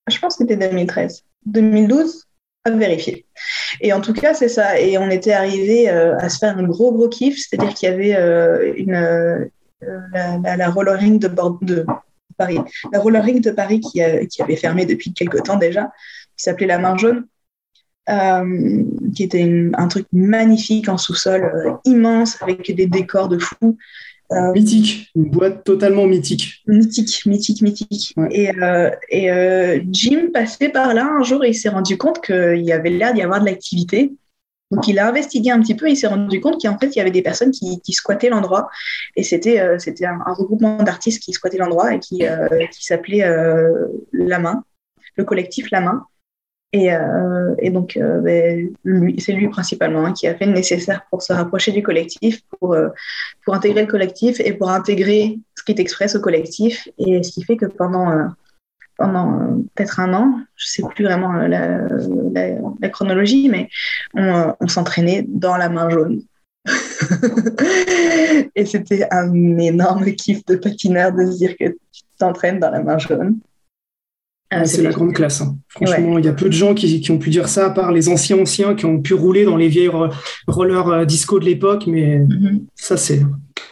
Je 0.10 0.20
pense 0.20 0.36
que 0.36 0.44
c'était 0.44 0.58
2013. 0.58 1.24
2012 1.46 2.26
à 2.66 2.72
vérifier. 2.72 3.26
Et 3.82 3.94
en 3.94 4.02
tout 4.02 4.14
cas, 4.14 4.34
c'est 4.34 4.50
ça. 4.50 4.80
Et 4.80 4.98
on 4.98 5.10
était 5.10 5.32
arrivé 5.32 5.90
euh, 5.90 6.18
à 6.18 6.30
se 6.30 6.40
faire 6.40 6.58
un 6.58 6.64
gros, 6.64 6.92
gros 6.92 7.08
kiff. 7.08 7.38
C'est-à-dire 7.38 7.74
qu'il 7.74 7.90
y 7.90 7.92
avait 7.92 8.16
euh, 8.16 8.74
euh, 8.88 9.46
la, 9.82 10.70
roller 10.70 10.98
ring 10.98 11.22
de, 11.22 11.28
Paris. 12.38 12.60
La 12.92 13.00
roller 13.00 13.24
ring 13.24 13.42
de 13.42 13.52
Paris 13.52 13.80
qui, 13.80 14.02
qui 14.28 14.42
avait 14.42 14.56
fermé 14.56 14.86
depuis 14.86 15.14
quelques 15.14 15.44
temps 15.44 15.58
déjà, 15.58 15.92
qui 16.40 16.44
s'appelait 16.44 16.68
La 16.68 16.80
Main 16.80 16.98
Jaune. 16.98 17.26
qui 19.14 19.24
était 19.24 19.70
un 19.74 19.88
truc 19.88 20.08
magnifique 20.14 20.90
en 20.90 20.98
sous-sol, 20.98 21.78
immense, 21.86 22.42
avec 22.42 22.74
des 22.74 22.88
décors 22.88 23.28
de 23.28 23.38
fou. 23.38 23.78
Euh, 24.32 24.52
mythique, 24.54 25.10
une 25.16 25.26
boîte 25.32 25.64
totalement 25.64 26.06
mythique. 26.06 26.62
Mythique, 26.68 27.26
mythique, 27.26 27.62
mythique. 27.64 28.14
Et, 28.30 28.52
euh, 28.62 28.92
et 29.10 29.32
euh, 29.32 29.80
Jim 29.90 30.28
passait 30.32 30.70
par 30.70 30.94
là 30.94 31.10
un 31.20 31.24
jour 31.24 31.44
et 31.44 31.50
il 31.50 31.56
s'est 31.56 31.70
rendu 31.70 31.98
compte 31.98 32.22
qu'il 32.22 32.62
y 32.62 32.72
avait 32.72 32.92
l'air 32.92 33.14
d'y 33.14 33.24
avoir 33.24 33.40
de 33.40 33.46
l'activité. 33.46 34.14
Donc 34.70 34.88
il 34.88 35.00
a 35.00 35.08
investigué 35.08 35.50
un 35.50 35.60
petit 35.60 35.74
peu, 35.74 35.90
il 35.90 35.98
s'est 35.98 36.06
rendu 36.06 36.40
compte 36.42 36.62
qu'en 36.62 36.78
fait 36.78 36.96
il 36.96 37.00
y 37.00 37.02
avait 37.02 37.10
des 37.10 37.24
personnes 37.24 37.50
qui, 37.50 37.82
qui 37.82 37.92
squattaient 37.92 38.30
l'endroit 38.30 38.70
et 39.16 39.24
c'était 39.24 39.80
c'était 39.80 40.06
un, 40.06 40.20
regroupement 40.28 40.84
d'artistes 40.84 41.24
qui 41.24 41.34
squattaient 41.34 41.58
l'endroit 41.58 41.96
et 41.96 42.00
qui, 42.00 42.22
qui 42.72 42.86
s'appelait 42.86 43.28
La 44.14 44.38
Main, 44.38 44.64
le 45.16 45.24
collectif 45.24 45.72
La 45.72 45.82
Main. 45.82 46.06
Et, 46.72 46.94
euh, 46.94 47.56
et, 47.58 47.72
donc, 47.72 47.98
euh, 47.98 48.22
ben, 48.22 48.70
c'est 49.18 49.34
lui 49.34 49.48
principalement 49.50 50.06
hein, 50.06 50.14
qui 50.14 50.28
a 50.28 50.36
fait 50.36 50.46
le 50.46 50.52
nécessaire 50.52 51.04
pour 51.10 51.24
se 51.24 51.34
rapprocher 51.34 51.72
du 51.72 51.82
collectif, 51.82 52.42
pour, 52.60 52.74
euh, 52.74 52.90
pour 53.44 53.56
intégrer 53.56 53.82
le 53.82 53.88
collectif 53.88 54.40
et 54.40 54.54
pour 54.54 54.70
intégrer 54.70 55.40
Street 55.56 55.76
Express 55.80 56.16
au 56.16 56.22
collectif. 56.22 56.88
Et 57.00 57.24
ce 57.24 57.32
qui 57.32 57.44
fait 57.44 57.58
que 57.58 57.66
pendant, 57.66 58.30
pendant 58.98 59.64
peut-être 59.74 60.00
un 60.00 60.14
an, 60.14 60.42
je 60.56 60.66
ne 60.66 60.88
sais 60.88 60.94
plus 60.94 61.06
vraiment 61.06 61.34
la, 61.34 61.88
la, 62.80 62.90
chronologie, 62.90 63.50
mais 63.50 63.68
on, 64.14 64.54
on 64.60 64.68
s'entraînait 64.68 65.26
dans 65.28 65.58
la 65.58 65.70
main 65.70 65.90
jaune. 65.90 66.22
et 68.56 68.66
c'était 68.66 69.08
un 69.10 69.58
énorme 69.58 70.06
kiff 70.12 70.46
de 70.46 70.56
patineur 70.56 71.14
de 71.14 71.26
se 71.26 71.38
dire 71.38 71.58
que 71.58 71.70
tu 71.70 72.04
t'entraînes 72.20 72.60
dans 72.60 72.70
la 72.70 72.84
main 72.84 73.00
jaune. 73.00 73.40
Ah, 74.52 74.66
c'est 74.66 74.82
la 74.82 74.92
grande 74.92 75.14
classe. 75.14 75.42
Hein. 75.42 75.58
Franchement, 75.68 76.18
il 76.18 76.26
y 76.26 76.28
a 76.28 76.34
peu 76.34 76.48
de 76.48 76.54
gens 76.54 76.74
qui, 76.74 77.06
ont 77.12 77.20
pu 77.20 77.30
dire 77.30 77.48
ça, 77.48 77.68
à 77.68 77.70
part 77.70 77.92
les 77.92 78.10
anciens 78.10 78.40
anciens 78.40 78.74
qui 78.74 78.86
ont 78.86 79.00
pu 79.00 79.14
rouler 79.14 79.46
dans 79.46 79.58
les 79.58 79.68
vieilles 79.68 79.92
rollers 80.48 81.06
disco 81.06 81.40
de 81.40 81.46
l'époque, 81.46 81.84
mais 81.86 82.20
mm-hmm. 82.20 82.62
ça, 82.76 82.98
c'est 82.98 83.22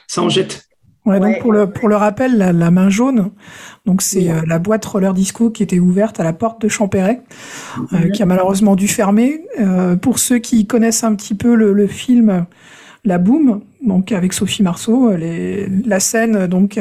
ça 0.07 0.21
en 0.21 0.29
jette. 0.29 0.67
Ouais, 1.07 1.21
donc 1.21 1.39
pour 1.39 1.53
le 1.53 1.67
pour 1.67 1.87
le 1.87 1.95
rappel, 1.95 2.37
la, 2.37 2.69
main 2.69 2.89
jaune, 2.89 3.31
donc 3.85 4.01
c'est 4.01 4.29
euh, 4.29 4.41
la 4.45 4.59
boîte 4.59 4.83
roller 4.83 5.13
disco 5.13 5.49
qui 5.49 5.63
était 5.63 5.79
ouverte 5.79 6.19
à 6.19 6.23
la 6.25 6.33
porte 6.33 6.61
de 6.61 6.67
Champéret, 6.67 7.21
euh, 7.93 8.09
qui 8.09 8.21
a 8.21 8.25
malheureusement 8.25 8.75
dû 8.75 8.89
fermer. 8.89 9.41
Euh, 9.57 9.95
pour 9.95 10.19
ceux 10.19 10.39
qui 10.39 10.67
connaissent 10.67 11.05
un 11.05 11.15
petit 11.15 11.33
peu 11.33 11.55
le, 11.55 11.71
le 11.71 11.87
film 11.87 12.45
La 13.05 13.19
Boom, 13.19 13.61
donc 13.81 14.11
avec 14.11 14.33
Sophie 14.33 14.63
Marceau, 14.63 15.15
les, 15.15 15.69
la 15.85 16.01
scène 16.01 16.45
donc 16.47 16.77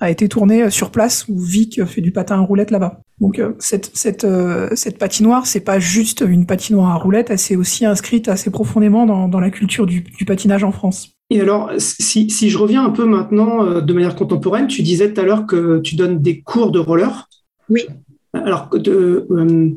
a 0.00 0.10
été 0.10 0.28
tournée 0.28 0.70
sur 0.70 0.90
place 0.90 1.26
où 1.28 1.38
Vic 1.40 1.84
fait 1.84 2.00
du 2.00 2.12
patin 2.12 2.36
à 2.36 2.40
roulette 2.40 2.70
là-bas. 2.70 3.00
Donc 3.20 3.40
cette 3.58 3.90
cette 3.94 4.26
cette 4.74 4.98
patinoire, 4.98 5.46
c'est 5.46 5.60
pas 5.60 5.78
juste 5.78 6.24
une 6.26 6.46
patinoire 6.46 6.90
à 6.90 6.94
roulette, 6.96 7.30
elle 7.30 7.38
s'est 7.38 7.56
aussi 7.56 7.84
inscrite 7.84 8.28
assez 8.28 8.50
profondément 8.50 9.06
dans 9.06 9.28
dans 9.28 9.40
la 9.40 9.50
culture 9.50 9.86
du, 9.86 10.02
du 10.02 10.24
patinage 10.24 10.62
en 10.62 10.72
France. 10.72 11.18
Et 11.30 11.40
alors, 11.40 11.70
si, 11.76 12.30
si, 12.30 12.48
je 12.48 12.56
reviens 12.56 12.84
un 12.84 12.90
peu 12.90 13.04
maintenant 13.04 13.64
euh, 13.64 13.80
de 13.82 13.92
manière 13.92 14.16
contemporaine, 14.16 14.66
tu 14.66 14.82
disais 14.82 15.12
tout 15.12 15.20
à 15.20 15.24
l'heure 15.24 15.46
que 15.46 15.78
tu 15.80 15.94
donnes 15.94 16.22
des 16.22 16.40
cours 16.40 16.70
de 16.70 16.78
roller. 16.78 17.28
Oui. 17.68 17.86
Alors, 18.32 18.70
de, 18.70 19.26
euh, 19.30 19.70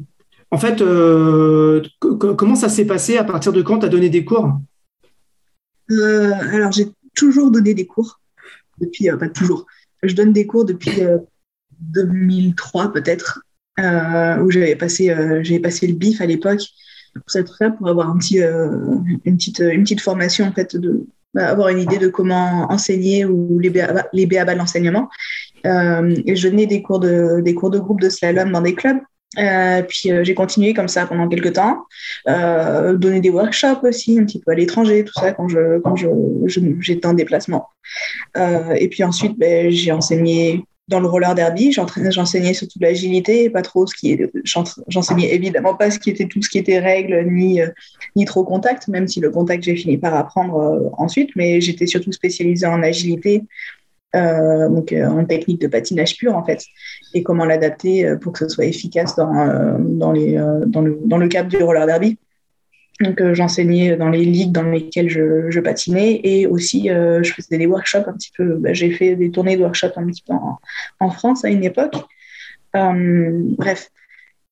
en 0.49 0.57
fait, 0.57 0.81
euh, 0.81 1.81
comment 1.99 2.55
ça 2.55 2.69
s'est 2.69 2.85
passé? 2.85 3.17
À 3.17 3.25
partir 3.25 3.51
de 3.51 3.61
quand 3.61 3.79
tu 3.79 3.85
as 3.85 3.89
donné 3.89 4.09
des 4.09 4.23
cours? 4.23 4.59
Alors, 5.89 6.71
j'ai 6.71 6.87
toujours 7.15 7.51
donné 7.51 7.73
des 7.73 7.85
cours. 7.85 8.21
Depuis, 8.79 9.09
pas 9.19 9.27
toujours. 9.27 9.65
Je 10.03 10.15
donne 10.15 10.33
des 10.33 10.47
cours 10.47 10.65
depuis 10.65 10.91
2003 11.79 12.93
peut-être, 12.93 13.41
où 13.77 14.51
j'avais 14.51 14.75
passé, 14.75 15.15
j'avais 15.43 15.59
passé 15.59 15.87
le 15.87 15.93
BIF 15.93 16.21
à 16.21 16.25
l'époque 16.25 16.61
pour 17.13 17.29
cette 17.29 17.49
pour 17.77 17.87
avoir 17.89 18.09
une, 18.09 18.19
petite, 18.19 19.59
une 19.59 19.83
petite 19.83 20.01
formation 20.01 20.45
en 20.45 20.51
fait 20.53 20.75
de, 20.75 21.05
bah, 21.33 21.47
avoir 21.47 21.69
une 21.69 21.79
idée 21.79 21.97
de 21.97 22.09
comment 22.09 22.69
enseigner 22.71 23.23
ou 23.23 23.57
les 23.59 23.69
BABA, 23.69 24.07
les 24.11 24.25
de 24.25 24.57
l'enseignement. 24.57 25.09
Euh, 25.65 26.15
et 26.25 26.35
je 26.35 26.49
donnais 26.49 26.65
des 26.65 26.81
cours 26.81 26.99
de, 26.99 27.39
des 27.41 27.53
cours 27.53 27.69
de 27.69 27.79
groupe 27.79 28.01
de 28.01 28.09
slalom 28.09 28.51
dans 28.51 28.61
des 28.61 28.75
clubs. 28.75 28.97
Euh, 29.37 29.81
puis 29.83 30.11
euh, 30.11 30.23
j'ai 30.23 30.33
continué 30.33 30.73
comme 30.73 30.89
ça 30.89 31.05
pendant 31.05 31.27
quelques 31.29 31.53
temps, 31.53 31.85
euh, 32.27 32.97
donner 32.97 33.21
des 33.21 33.29
workshops 33.29 33.83
aussi 33.83 34.19
un 34.19 34.25
petit 34.25 34.41
peu 34.41 34.51
à 34.51 34.55
l'étranger, 34.55 35.05
tout 35.05 35.13
ça 35.13 35.31
quand 35.31 35.47
je 35.47 35.79
quand 35.79 35.95
je, 35.95 36.07
j'étais 36.79 37.05
en 37.05 37.13
déplacement. 37.13 37.67
Euh, 38.37 38.73
et 38.73 38.89
puis 38.89 39.03
ensuite, 39.03 39.39
ben, 39.39 39.71
j'ai 39.71 39.91
enseigné 39.93 40.65
dans 40.89 40.99
le 40.99 41.07
roller 41.07 41.33
derby, 41.33 41.71
j'enseignais 41.71 42.53
surtout 42.53 42.77
l'agilité, 42.81 43.49
pas 43.49 43.61
trop 43.61 43.87
ce 43.87 43.95
qui 43.95 44.11
est, 44.11 44.29
j'enseignais 44.89 45.33
évidemment 45.33 45.75
pas 45.75 45.89
ce 45.89 45.97
qui 45.97 46.09
était 46.09 46.25
tout 46.25 46.41
ce 46.41 46.49
qui 46.49 46.57
était 46.57 46.79
règles 46.79 47.25
ni 47.31 47.61
ni 48.17 48.25
trop 48.25 48.43
contact, 48.43 48.89
même 48.89 49.07
si 49.07 49.21
le 49.21 49.29
contact 49.29 49.63
j'ai 49.63 49.77
fini 49.77 49.97
par 49.97 50.13
apprendre 50.13 50.91
ensuite, 50.97 51.29
mais 51.37 51.61
j'étais 51.61 51.87
surtout 51.87 52.11
spécialisée 52.11 52.65
en 52.65 52.83
agilité, 52.83 53.43
euh, 54.15 54.69
donc 54.69 54.93
en 54.93 55.23
technique 55.25 55.61
de 55.61 55.67
patinage 55.67 56.17
pur 56.17 56.35
en 56.35 56.43
fait, 56.43 56.63
et 57.13 57.23
comment 57.23 57.45
l'adapter 57.45 58.15
pour 58.21 58.33
que 58.33 58.39
ce 58.39 58.49
soit 58.49 58.65
efficace 58.65 59.15
dans 59.15 59.77
dans 59.79 60.11
le 60.11 60.99
dans 61.05 61.17
le 61.17 61.27
cadre 61.27 61.49
du 61.49 61.63
roller 61.63 61.85
derby. 61.85 62.17
Donc, 63.01 63.19
euh, 63.19 63.33
j'enseignais 63.33 63.97
dans 63.97 64.09
les 64.09 64.23
ligues 64.23 64.51
dans 64.51 64.63
lesquelles 64.63 65.09
je, 65.09 65.59
patinais 65.59 66.21
et 66.23 66.45
aussi 66.45 66.89
euh, 66.89 67.23
je 67.23 67.33
faisais 67.33 67.57
des 67.57 67.65
workshops 67.65 68.07
un 68.07 68.13
petit 68.13 68.31
peu. 68.35 68.55
Bah, 68.55 68.73
j'ai 68.73 68.91
fait 68.91 69.15
des 69.15 69.31
tournées 69.31 69.57
de 69.57 69.61
workshops 69.61 69.93
un 69.95 70.05
petit 70.05 70.23
peu 70.25 70.33
en, 70.99 71.09
France 71.09 71.43
à 71.43 71.49
une 71.49 71.63
époque. 71.63 71.95
Euh, 72.75 73.31
bref. 73.57 73.89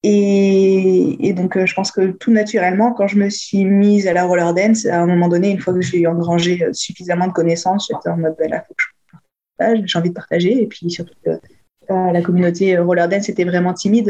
Et, 0.02 1.34
donc, 1.36 1.64
je 1.64 1.74
pense 1.74 1.92
que 1.92 2.12
tout 2.12 2.32
naturellement, 2.32 2.94
quand 2.94 3.08
je 3.08 3.18
me 3.18 3.30
suis 3.30 3.66
mise 3.66 4.08
à 4.08 4.14
la 4.14 4.24
roller 4.24 4.54
dance, 4.54 4.86
à 4.86 5.02
un 5.02 5.06
moment 5.06 5.28
donné, 5.28 5.52
une 5.52 5.60
fois 5.60 5.74
que 5.74 5.82
j'ai 5.82 6.08
engrangé 6.08 6.66
suffisamment 6.72 7.28
de 7.28 7.34
connaissances, 7.34 7.90
j'étais 7.92 8.10
en 8.10 8.18
mode, 8.18 8.36
bah, 8.40 8.48
là, 8.48 8.64
faut 8.66 8.74
que 8.74 8.84
je 8.84 8.99
j'ai 9.86 10.00
envie 10.00 10.10
de 10.10 10.16
partager. 10.16 10.62
Et 10.62 10.68
puis 10.68 10.90
surtout, 10.90 11.14
la 11.90 12.22
communauté 12.22 12.78
roller 12.78 13.08
dance 13.08 13.30
était 13.30 13.46
vraiment 13.46 13.74
timide 13.74 14.10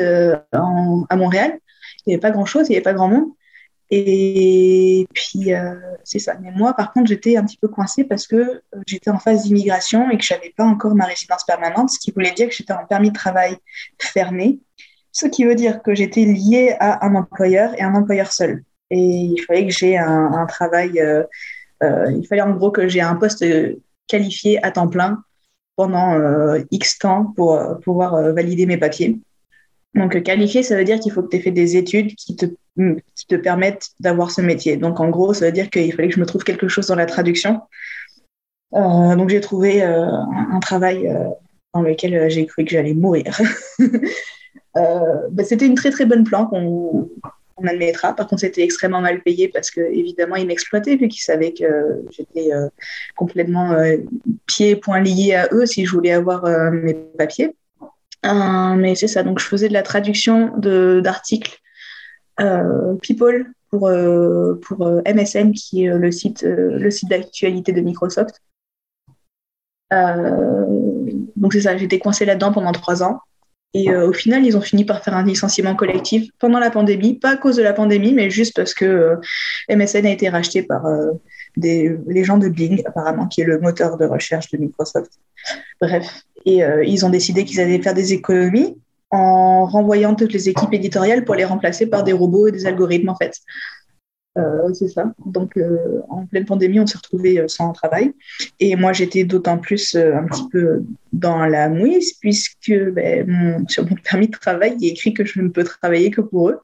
à 0.51 1.15
Montréal. 1.15 1.59
Il 2.05 2.09
n'y 2.09 2.13
avait 2.15 2.21
pas 2.21 2.31
grand-chose, 2.31 2.67
il 2.67 2.71
n'y 2.71 2.75
avait 2.77 2.83
pas 2.83 2.93
grand 2.93 3.07
monde. 3.07 3.29
Et 3.91 5.07
puis, 5.13 5.53
euh, 5.53 5.75
c'est 6.03 6.19
ça. 6.19 6.35
Mais 6.41 6.51
moi, 6.51 6.73
par 6.75 6.93
contre, 6.93 7.07
j'étais 7.07 7.37
un 7.37 7.43
petit 7.43 7.57
peu 7.57 7.67
coincée 7.67 8.03
parce 8.03 8.27
que 8.27 8.35
euh, 8.35 8.61
j'étais 8.85 9.09
en 9.09 9.17
phase 9.17 9.43
d'immigration 9.43 10.11
et 10.11 10.17
que 10.17 10.23
je 10.23 10.33
n'avais 10.33 10.53
pas 10.55 10.63
encore 10.63 10.93
ma 10.93 11.05
résidence 11.05 11.43
permanente, 11.43 11.89
ce 11.89 11.99
qui 11.99 12.11
voulait 12.11 12.31
dire 12.31 12.49
que 12.49 12.53
j'étais 12.53 12.73
en 12.73 12.85
permis 12.85 13.09
de 13.09 13.15
travail 13.15 13.57
fermé, 13.99 14.59
ce 15.11 15.25
qui 15.25 15.43
veut 15.43 15.55
dire 15.55 15.81
que 15.81 15.95
j'étais 15.95 16.25
liée 16.25 16.75
à 16.79 17.03
un 17.05 17.15
employeur 17.15 17.73
et 17.79 17.81
un 17.81 17.95
employeur 17.95 18.31
seul. 18.31 18.63
Et 18.91 18.99
il 18.99 19.41
fallait 19.41 19.65
que 19.65 19.73
j'ai 19.73 19.97
un, 19.97 20.45
travail, 20.47 20.99
euh, 20.99 21.23
euh, 21.81 22.11
il 22.11 22.27
fallait 22.27 22.41
en 22.41 22.51
gros 22.51 22.71
que 22.71 22.87
j'ai 22.87 23.01
un 23.01 23.15
poste 23.15 23.43
qualifié 24.07 24.63
à 24.63 24.71
temps 24.71 24.87
plein 24.87 25.23
pendant 25.79 26.13
euh, 26.13 26.59
X 26.71 26.99
temps 26.99 27.33
pour 27.35 27.57
pouvoir 27.83 28.33
valider 28.33 28.65
mes 28.65 28.77
papiers. 28.77 29.17
Donc, 29.95 30.21
qualifié, 30.23 30.61
ça 30.61 30.75
veut 30.75 30.83
dire 30.83 30.99
qu'il 30.99 31.11
faut 31.11 31.23
que 31.23 31.29
tu 31.29 31.37
aies 31.37 31.41
fait 31.41 31.51
des 31.51 31.77
études 31.77 32.13
qui 32.15 32.35
te 32.35 32.45
Mm, 32.79 32.95
qui 33.13 33.27
te 33.27 33.35
permettent 33.35 33.89
d'avoir 33.99 34.31
ce 34.31 34.39
métier. 34.39 34.77
Donc 34.77 35.01
en 35.01 35.09
gros, 35.09 35.33
ça 35.33 35.45
veut 35.45 35.51
dire 35.51 35.69
qu'il 35.69 35.91
fallait 35.93 36.07
que 36.07 36.15
je 36.15 36.19
me 36.21 36.25
trouve 36.25 36.45
quelque 36.45 36.69
chose 36.69 36.87
dans 36.87 36.95
la 36.95 37.05
traduction. 37.05 37.61
Euh, 38.73 39.15
donc 39.17 39.27
j'ai 39.29 39.41
trouvé 39.41 39.83
euh, 39.83 40.05
un, 40.05 40.59
travail 40.61 41.05
euh, 41.05 41.25
dans 41.73 41.81
lequel 41.81 42.29
j'ai 42.29 42.45
cru 42.45 42.63
que 42.63 42.71
j'allais 42.71 42.93
mourir. 42.93 43.37
Bah, 44.75 45.43
c'était 45.43 45.65
une 45.65 45.75
très 45.75 45.89
très 45.91 46.05
bonne 46.05 46.23
plan 46.23 46.49
qu'on 47.59 47.67
admettra. 47.67 48.15
Par 48.15 48.27
contre, 48.27 48.41
c'était 48.41 48.63
extrêmement 48.63 49.01
mal 49.01 49.21
payé 49.21 49.47
parce 49.47 49.69
que 49.71 49.81
évidemment, 49.81 50.35
ils 50.35 50.47
m'exploitaient 50.47 50.95
vu 50.95 51.07
qu'ils 51.07 51.21
savaient 51.21 51.53
que 51.53 52.01
j'étais 52.11 52.49
complètement 53.15 53.75
pieds 54.45 54.75
poings 54.75 55.01
liés 55.01 55.35
à 55.35 55.49
eux 55.51 55.65
si 55.65 55.85
je 55.85 55.91
voulais 55.91 56.11
avoir 56.11 56.43
mes 56.71 56.93
papiers. 56.93 57.55
mais 58.23 58.95
c'est 58.95 59.07
ça. 59.07 59.23
Donc 59.23 59.39
je 59.39 59.45
faisais 59.45 59.67
de 59.67 59.73
la 59.73 59.83
traduction 59.83 60.53
d'articles 60.57 61.59
euh, 62.39 62.95
People 63.01 63.51
pour, 63.69 63.87
euh, 63.87 64.59
pour 64.61 64.87
euh, 64.87 65.01
MSN, 65.05 65.51
qui 65.51 65.85
est 65.85 65.97
le 65.97 66.11
site, 66.11 66.43
le 66.43 66.89
site 66.89 67.09
d'actualité 67.09 67.71
de 67.71 67.81
Microsoft. 67.81 68.41
donc 69.91 71.53
c'est 71.53 71.61
ça, 71.61 71.77
j'étais 71.77 71.99
coincée 71.99 72.25
là-dedans 72.25 72.51
pendant 72.51 72.71
trois 72.71 73.03
ans. 73.03 73.19
Et 73.73 73.95
au 73.95 74.13
final, 74.13 74.45
ils 74.45 74.57
ont 74.57 74.61
fini 74.61 74.83
par 74.83 75.03
faire 75.03 75.15
un 75.15 75.23
licenciement 75.23 75.75
collectif 75.75 76.29
pendant 76.39 76.57
la 76.59 76.71
pandémie, 76.71 77.19
pas 77.19 77.33
à 77.33 77.37
cause 77.37 77.55
de 77.55 77.61
la 77.61 77.73
pandémie, 77.73 78.13
mais 78.13 78.31
juste 78.31 78.55
parce 78.55 78.73
que 78.73 79.17
MSN 79.69 80.07
a 80.07 80.11
été 80.11 80.27
racheté 80.27 80.63
par 80.63 80.83
des, 81.55 81.95
les 82.07 82.23
gens 82.23 82.39
de 82.39 82.47
Bing, 82.47 82.81
apparemment, 82.87 83.27
qui 83.27 83.41
est 83.41 83.45
le 83.45 83.59
moteur 83.59 83.97
de 83.97 84.05
recherche 84.05 84.49
de 84.49 84.57
Microsoft. 84.57 85.11
Bref, 85.79 86.23
et 86.45 86.61
ils 86.85 87.05
ont 87.05 87.09
décidé 87.09 87.45
qu'ils 87.45 87.59
allaient 87.59 87.79
faire 87.79 87.93
des 87.93 88.11
économies 88.13 88.75
en 89.11 89.65
renvoyant 89.65 90.15
toutes 90.15 90.33
les 90.33 90.49
équipes 90.49 90.73
éditoriales 90.73 91.25
pour 91.25 91.35
les 91.35 91.45
remplacer 91.45 91.87
par 91.87 92.03
des 92.03 92.13
robots 92.13 92.47
et 92.47 92.51
des 92.51 92.65
algorithmes 92.65 93.09
en 93.09 93.15
fait. 93.15 93.39
Euh, 94.37 94.73
c'est 94.73 94.87
ça. 94.87 95.11
Donc, 95.25 95.57
euh, 95.57 96.01
en 96.07 96.25
pleine 96.25 96.45
pandémie, 96.45 96.79
on 96.79 96.87
s'est 96.87 96.97
retrouvé 96.97 97.39
euh, 97.39 97.47
sans 97.47 97.73
travail. 97.73 98.13
Et 98.59 98.75
moi, 98.75 98.93
j'étais 98.93 99.23
d'autant 99.23 99.57
plus 99.57 99.95
un 99.95 100.25
petit 100.25 100.47
peu 100.51 100.83
dans 101.13 101.45
la 101.45 101.69
mouise, 101.69 102.13
puisque 102.13 102.71
ben, 102.91 103.65
sur 103.67 103.89
mon 103.89 103.95
permis 103.95 104.27
de 104.27 104.37
travail, 104.37 104.75
il 104.79 104.87
est 104.87 104.91
écrit 104.91 105.13
que 105.13 105.25
je 105.25 105.41
ne 105.41 105.49
peux 105.49 105.63
travailler 105.63 106.11
que 106.11 106.21
pour 106.21 106.49
eux. 106.49 106.59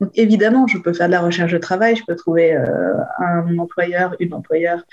Donc, 0.00 0.10
évidemment, 0.14 0.66
je 0.66 0.78
peux 0.78 0.92
faire 0.92 1.06
de 1.06 1.12
la 1.12 1.20
recherche 1.20 1.52
de 1.52 1.58
travail, 1.58 1.94
je 1.94 2.02
peux 2.04 2.16
trouver 2.16 2.56
un 3.18 3.58
employeur, 3.58 4.16
une 4.18 4.34
employeur 4.34 4.84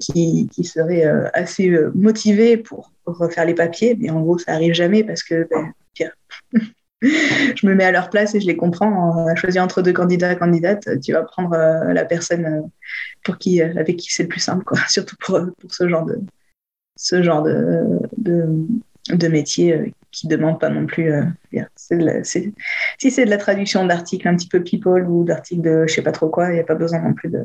qui, 0.00 0.48
serait 0.64 1.04
assez 1.32 1.70
motivé 1.94 2.56
pour 2.56 2.90
refaire 3.06 3.44
les 3.44 3.54
papiers, 3.54 3.96
mais 4.00 4.10
en 4.10 4.20
gros, 4.20 4.38
ça 4.38 4.54
arrive 4.54 4.74
jamais 4.74 5.04
parce 5.04 5.22
que 5.22 5.46
ben, 5.48 5.72
je 7.56 7.66
me 7.66 7.74
mets 7.74 7.84
à 7.84 7.92
leur 7.92 8.10
place 8.10 8.34
et 8.34 8.40
je 8.40 8.46
les 8.46 8.56
comprends. 8.56 9.26
On 9.28 9.36
choisi 9.36 9.58
entre 9.60 9.82
deux 9.82 9.92
candidats 9.92 10.34
candidates, 10.34 11.00
tu 11.00 11.12
vas 11.12 11.22
prendre 11.22 11.52
euh, 11.52 11.92
la 11.92 12.04
personne 12.04 12.46
euh, 12.46 12.60
pour 13.24 13.38
qui, 13.38 13.62
euh, 13.62 13.72
avec 13.76 13.96
qui 13.96 14.12
c'est 14.12 14.24
le 14.24 14.28
plus 14.28 14.40
simple, 14.40 14.64
quoi. 14.64 14.78
surtout 14.88 15.16
pour, 15.20 15.40
pour 15.60 15.74
ce 15.74 15.88
genre 15.88 16.04
de, 16.04 16.18
ce 16.96 17.22
genre 17.22 17.42
de, 17.42 17.98
de, 18.16 18.46
de 19.10 19.28
métier 19.28 19.94
qui 20.10 20.28
demande 20.28 20.60
pas 20.60 20.70
non 20.70 20.86
plus. 20.86 21.12
si 22.22 23.10
c'est 23.10 23.24
de 23.24 23.30
la 23.30 23.38
traduction 23.38 23.84
d'articles 23.84 24.28
un 24.28 24.36
petit 24.36 24.48
peu 24.48 24.62
people 24.62 25.04
ou 25.08 25.24
d'articles 25.24 25.62
de 25.62 25.86
je 25.88 25.94
sais 25.94 26.02
pas 26.02 26.12
trop 26.12 26.28
quoi, 26.28 26.50
il 26.50 26.54
n'y 26.54 26.60
a 26.60 26.64
pas 26.64 26.76
besoin 26.76 27.00
non 27.00 27.14
plus 27.14 27.30
de. 27.30 27.42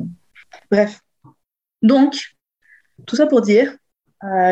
Bref. 0.70 1.00
Donc, 1.82 2.14
tout 3.06 3.16
ça 3.16 3.26
pour 3.26 3.40
dire 3.40 3.76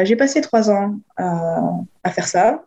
j'ai 0.02 0.16
passé 0.16 0.40
trois 0.40 0.70
ans 0.70 0.98
à 1.16 2.10
faire 2.10 2.26
ça. 2.26 2.64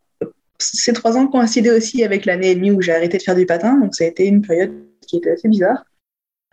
Ces 0.62 0.94
trois 0.94 1.18
ans 1.18 1.28
coïncidaient 1.28 1.72
aussi 1.72 2.04
avec 2.04 2.26
l'année 2.26 2.52
et 2.52 2.56
demie 2.56 2.72
où 2.72 2.82
j'ai 2.82 2.94
arrêté 2.94 3.18
de 3.18 3.24
faire 3.24 3.36
du 3.36 3.46
patin, 3.46 3.78
donc 3.78 3.96
ça 3.96 4.04
a 4.04 4.08
été 4.08 4.26
une 4.28 4.42
période 4.42 4.74
qui 5.08 5.18
était 5.18 5.32
assez 5.32 5.50
bizarre. 5.50 5.84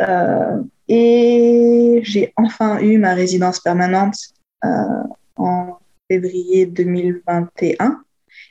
Euh, 0.01 0.63
et 0.89 2.01
j'ai 2.05 2.33
enfin 2.37 2.81
eu 2.81 2.99
ma 2.99 3.15
résidence 3.15 3.61
permanente 3.61 4.17
en 5.37 5.79
février 6.11 6.67
2021. 6.67 8.03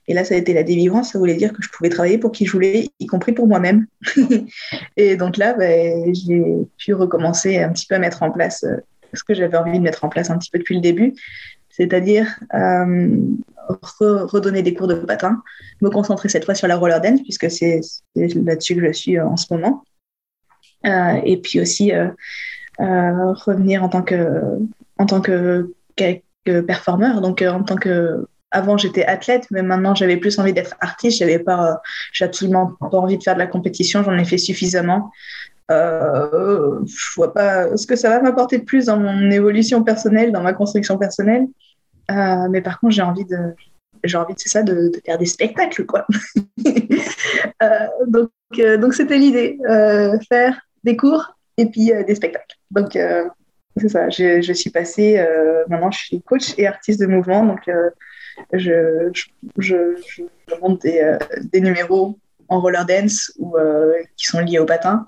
Et 0.07 0.13
là, 0.13 0.23
ça 0.23 0.35
a 0.35 0.37
été 0.37 0.53
la 0.53 0.63
délivrance. 0.63 1.11
Ça 1.11 1.19
voulait 1.19 1.35
dire 1.35 1.53
que 1.53 1.61
je 1.61 1.69
pouvais 1.69 1.89
travailler 1.89 2.17
pour 2.17 2.31
qui 2.31 2.45
je 2.45 2.51
voulais, 2.51 2.89
y 2.99 3.05
compris 3.07 3.33
pour 3.33 3.47
moi-même. 3.47 3.87
et 4.97 5.17
donc 5.17 5.37
là, 5.37 5.53
ben, 5.53 6.13
j'ai 6.13 6.43
pu 6.77 6.93
recommencer 6.93 7.57
un 7.57 7.71
petit 7.71 7.85
peu 7.85 7.95
à 7.95 7.99
mettre 7.99 8.23
en 8.23 8.31
place 8.31 8.63
euh, 8.63 8.77
ce 9.13 9.23
que 9.23 9.33
j'avais 9.33 9.57
envie 9.57 9.77
de 9.77 9.83
mettre 9.83 10.05
en 10.05 10.09
place 10.09 10.29
un 10.29 10.37
petit 10.37 10.49
peu 10.49 10.59
depuis 10.59 10.75
le 10.75 10.81
début, 10.81 11.13
c'est-à-dire 11.77 12.39
euh, 12.55 13.17
redonner 13.89 14.63
des 14.63 14.73
cours 14.73 14.87
de 14.87 14.95
patin, 14.95 15.41
me 15.81 15.89
concentrer 15.89 16.29
cette 16.29 16.45
fois 16.45 16.55
sur 16.55 16.67
la 16.67 16.75
roller 16.75 16.99
dance, 17.01 17.21
puisque 17.21 17.51
c'est 17.51 17.81
là-dessus 18.15 18.75
que 18.75 18.85
je 18.87 18.91
suis 18.91 19.19
en 19.19 19.37
ce 19.37 19.53
moment. 19.53 19.83
et 20.83 21.37
puis 21.41 21.59
aussi 21.59 21.91
revenir 22.79 23.83
en 23.83 23.89
tant 23.89 24.01
que, 24.01 24.41
en 24.97 25.05
tant 25.05 25.21
que, 25.21 25.71
performeur, 26.65 27.21
donc 27.21 27.41
en 27.41 27.63
tant 27.63 27.75
que 27.75 28.25
avant 28.51 28.77
j'étais 28.77 29.05
athlète, 29.05 29.47
mais 29.51 29.61
maintenant 29.61 29.93
j'avais 29.93 30.17
plus 30.17 30.39
envie 30.39 30.53
d'être 30.53 30.75
artiste. 30.79 31.19
J'avais 31.19 31.39
pas, 31.39 31.81
j'ai 32.13 32.25
absolument 32.25 32.73
pas 32.79 32.97
envie 32.97 33.17
de 33.17 33.23
faire 33.23 33.33
de 33.33 33.39
la 33.39 33.47
compétition. 33.47 34.03
J'en 34.03 34.17
ai 34.17 34.25
fait 34.25 34.37
suffisamment. 34.37 35.11
Euh, 35.69 36.79
je 36.85 37.13
vois 37.15 37.33
pas 37.33 37.75
ce 37.75 37.85
que 37.85 37.95
ça 37.95 38.09
va 38.09 38.21
m'apporter 38.21 38.59
de 38.59 38.63
plus 38.63 38.85
dans 38.85 38.97
mon 38.97 39.29
évolution 39.31 39.83
personnelle, 39.83 40.31
dans 40.31 40.41
ma 40.41 40.53
construction 40.53 40.97
personnelle. 40.97 41.47
Euh, 42.11 42.47
mais 42.49 42.61
par 42.61 42.79
contre, 42.79 42.93
j'ai 42.93 43.01
envie 43.01 43.25
de, 43.25 43.53
j'ai 44.03 44.17
envie 44.17 44.33
c'est 44.37 44.49
ça, 44.49 44.63
de, 44.63 44.91
faire 45.05 45.17
des 45.17 45.25
spectacles, 45.25 45.85
quoi. 45.85 46.05
euh, 47.63 47.67
donc, 48.07 48.29
euh, 48.59 48.77
donc 48.77 48.93
c'était 48.93 49.17
l'idée, 49.17 49.57
faire 50.29 50.61
des 50.83 50.95
cours 50.95 51.37
et 51.57 51.65
puis 51.65 51.91
des 52.05 52.15
spectacles. 52.15 52.55
Donc 52.71 52.97
c'est 53.77 53.89
ça, 53.89 54.09
je, 54.09 54.41
je, 54.41 54.53
suis 54.53 54.69
passée, 54.69 55.23
maintenant 55.69 55.91
je 55.91 55.99
suis 55.99 56.21
coach 56.21 56.53
et 56.57 56.65
artiste 56.65 56.99
de 56.99 57.05
mouvement, 57.05 57.45
donc 57.45 57.69
je, 58.53 59.11
je, 59.13 59.95
je, 60.07 60.23
monte 60.61 60.81
des, 60.81 61.17
des, 61.51 61.61
numéros 61.61 62.17
en 62.47 62.59
roller 62.59 62.85
dance 62.85 63.33
ou 63.37 63.55
qui 64.15 64.25
sont 64.25 64.39
liés 64.39 64.59
au 64.59 64.65
patin. 64.65 65.07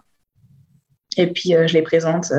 Et 1.17 1.27
puis 1.27 1.53
je 1.65 1.73
les 1.73 1.81
présente. 1.81 2.31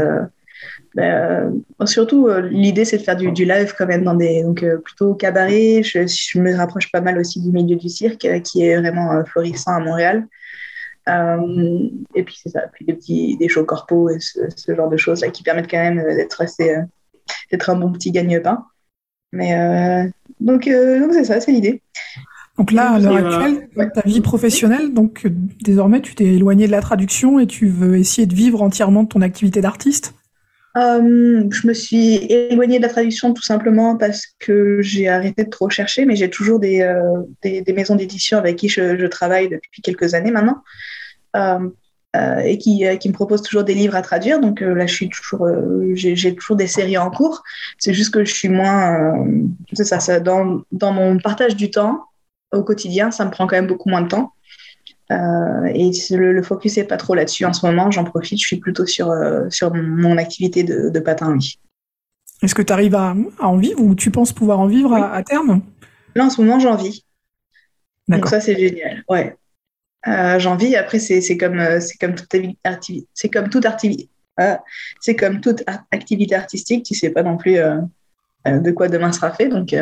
Ben, 0.95 1.63
surtout, 1.85 2.29
l'idée 2.51 2.85
c'est 2.85 2.99
de 2.99 3.03
faire 3.03 3.17
du, 3.17 3.31
du, 3.31 3.45
live 3.45 3.75
quand 3.79 3.87
même 3.87 4.03
dans 4.03 4.15
des 4.15 4.43
donc 4.43 4.65
plutôt 4.85 5.15
cabaret. 5.15 5.83
Je, 5.85 6.07
je, 6.07 6.39
me 6.41 6.55
rapproche 6.57 6.91
pas 6.91 7.01
mal 7.01 7.17
aussi 7.19 7.41
du 7.41 7.51
milieu 7.51 7.77
du 7.77 7.89
cirque 7.89 8.27
qui 8.43 8.65
est 8.65 8.77
vraiment 8.77 9.25
florissant 9.25 9.73
à 9.73 9.79
Montréal. 9.81 10.27
Euh, 11.09 11.89
et 12.15 12.23
puis 12.23 12.39
c'est 12.43 12.51
ça, 12.51 12.63
puis 12.73 12.85
des 12.85 12.93
petits 12.93 13.37
des 13.39 13.49
shows 13.49 13.65
corpo 13.65 14.11
et 14.11 14.19
ce, 14.21 14.75
genre 14.75 14.89
de 14.89 14.97
choses 14.97 15.23
là 15.23 15.31
qui 15.31 15.43
permettent 15.43 15.71
quand 15.71 15.79
même 15.79 16.03
d'être 16.15 16.43
assez 16.43 16.77
euh, 16.77 16.83
d'être 17.51 17.71
un 17.71 17.77
bon 17.77 17.91
petit 17.93 18.11
gagne-pain. 18.11 18.65
Mais 19.33 19.55
euh, 19.55 20.09
donc 20.41 20.69
donc 20.69 21.13
c'est 21.13 21.25
ça, 21.25 21.41
c'est 21.41 21.53
l'idée. 21.53 21.83
Donc 22.59 22.73
là, 22.73 22.93
à 22.93 22.99
l'heure 22.99 23.17
actuelle, 23.17 23.91
ta 23.95 24.03
vie 24.03 24.21
professionnelle, 24.21 24.93
donc 24.93 25.27
désormais 25.63 26.03
tu 26.03 26.15
t'es 26.15 26.27
éloigné 26.27 26.67
de 26.67 26.73
la 26.73 26.83
traduction 26.83 27.39
et 27.39 27.47
tu 27.47 27.69
veux 27.69 27.97
essayer 27.97 28.27
de 28.27 28.35
vivre 28.35 28.61
entièrement 28.61 29.05
de 29.05 29.09
ton 29.09 29.23
activité 29.23 29.63
d'artiste 29.63 30.15
je 30.77 31.67
me 31.67 31.73
suis 31.73 32.17
éloignée 32.31 32.79
de 32.79 32.83
la 32.83 32.89
traduction 32.89 33.33
tout 33.35 33.43
simplement 33.43 33.97
parce 33.97 34.27
que 34.39 34.81
j'ai 34.83 35.09
arrêté 35.09 35.45
de 35.45 35.51
trop 35.51 35.69
chercher, 35.69 36.05
mais 36.05 36.17
j'ai 36.17 36.31
toujours 36.31 36.61
des, 36.61 36.89
des, 37.43 37.63
des, 37.63 37.73
maisons 37.73 37.97
d'édition 37.97 38.39
avec 38.39 38.57
qui 38.57 38.69
je, 38.69 39.07
travaille 39.07 39.49
depuis 39.49 39.83
quelques 39.83 40.15
années 40.15 40.31
maintenant. 40.31 40.63
Euh, 41.37 41.71
euh, 42.17 42.41
et 42.41 42.59
qui, 42.59 42.85
euh, 42.85 42.97
qui, 42.97 43.09
me 43.09 43.15
propose 43.15 43.41
toujours 43.41 43.63
des 43.63 43.73
livres 43.73 43.95
à 43.95 44.03
traduire. 44.03 44.41
Donc 44.41 44.63
là, 44.63 44.85
je 44.85 45.05
toujours, 45.05 45.47
j'ai 45.95 46.35
toujours 46.35 46.57
des 46.57 46.67
séries 46.67 46.99
en 46.99 47.09
cours. 47.09 47.45
C'est 47.79 47.95
juste 47.95 48.13
que 48.13 48.25
je 48.25 48.35
suis 48.35 48.49
moins, 48.49 49.25
ça, 49.75 50.01
ça 50.01 50.19
dans, 50.19 50.63
dans, 50.73 50.93
mon 50.93 51.19
partage 51.19 51.55
du 51.55 51.71
temps 51.71 52.07
au 52.53 52.65
quotidien, 52.65 53.13
ça 53.13 53.25
me 53.25 53.31
prend 53.31 53.47
quand 53.47 53.55
même 53.55 53.69
beaucoup 53.69 53.89
moins 53.89 54.03
de 54.03 54.09
temps. 54.09 54.33
Et 55.11 55.91
le, 56.11 56.43
focus 56.43 56.77
n'est 56.77 56.85
pas 56.85 56.97
trop 56.97 57.15
là-dessus 57.15 57.45
en 57.45 57.53
ce 57.53 57.67
moment. 57.67 57.91
J'en 57.91 58.05
profite, 58.05 58.41
je 58.41 58.47
suis 58.47 58.59
plutôt 58.59 58.87
sur, 58.87 59.13
sur 59.51 59.75
mon 59.75 60.17
activité 60.19 60.63
de, 60.63 60.89
de 60.89 61.01
patin, 61.01 61.33
oui. 61.33 61.59
Est-ce 62.43 62.55
que 62.55 62.63
tu 62.63 62.73
arrives 62.73 62.95
à, 62.95 63.15
à, 63.39 63.47
en 63.47 63.57
vivre 63.57 63.81
ou 63.83 63.95
tu 63.95 64.11
penses 64.11 64.33
pouvoir 64.33 64.61
en 64.61 64.67
vivre 64.67 64.95
à, 64.95 65.13
à, 65.13 65.23
terme? 65.23 65.63
Là, 66.15 66.25
en 66.25 66.31
ce 66.31 66.41
moment, 66.41 66.59
j'en 66.59 66.77
vis. 66.77 67.05
Donc 68.09 68.27
ça, 68.27 68.41
c'est 68.41 68.59
génial. 68.59 69.05
Ouais. 69.09 69.37
Euh, 70.09 70.39
j'en 70.39 70.57
vis. 70.57 70.75
Après, 70.77 70.99
c'est 70.99 71.37
comme, 71.37 71.59
euh, 71.59 71.81
comme 72.01 72.15
toute 72.15 72.35
activité. 72.65 73.09
C'est 73.15 73.29
comme 73.29 73.49
toute 73.49 73.67
activité. 73.67 74.09
Euh, 74.41 74.57
c'est 75.01 75.17
comme 75.17 75.41
toute 75.41 75.63
activité 75.91 76.35
artistique. 76.35 76.85
Tu 76.85 76.95
sais 76.95 77.11
pas 77.11 77.23
non 77.23 77.37
plus 77.37 77.57
de 78.47 78.71
quoi 78.71 78.89
demain 78.89 79.13
sera 79.13 79.33
fait. 79.33 79.49
Donc, 79.49 79.75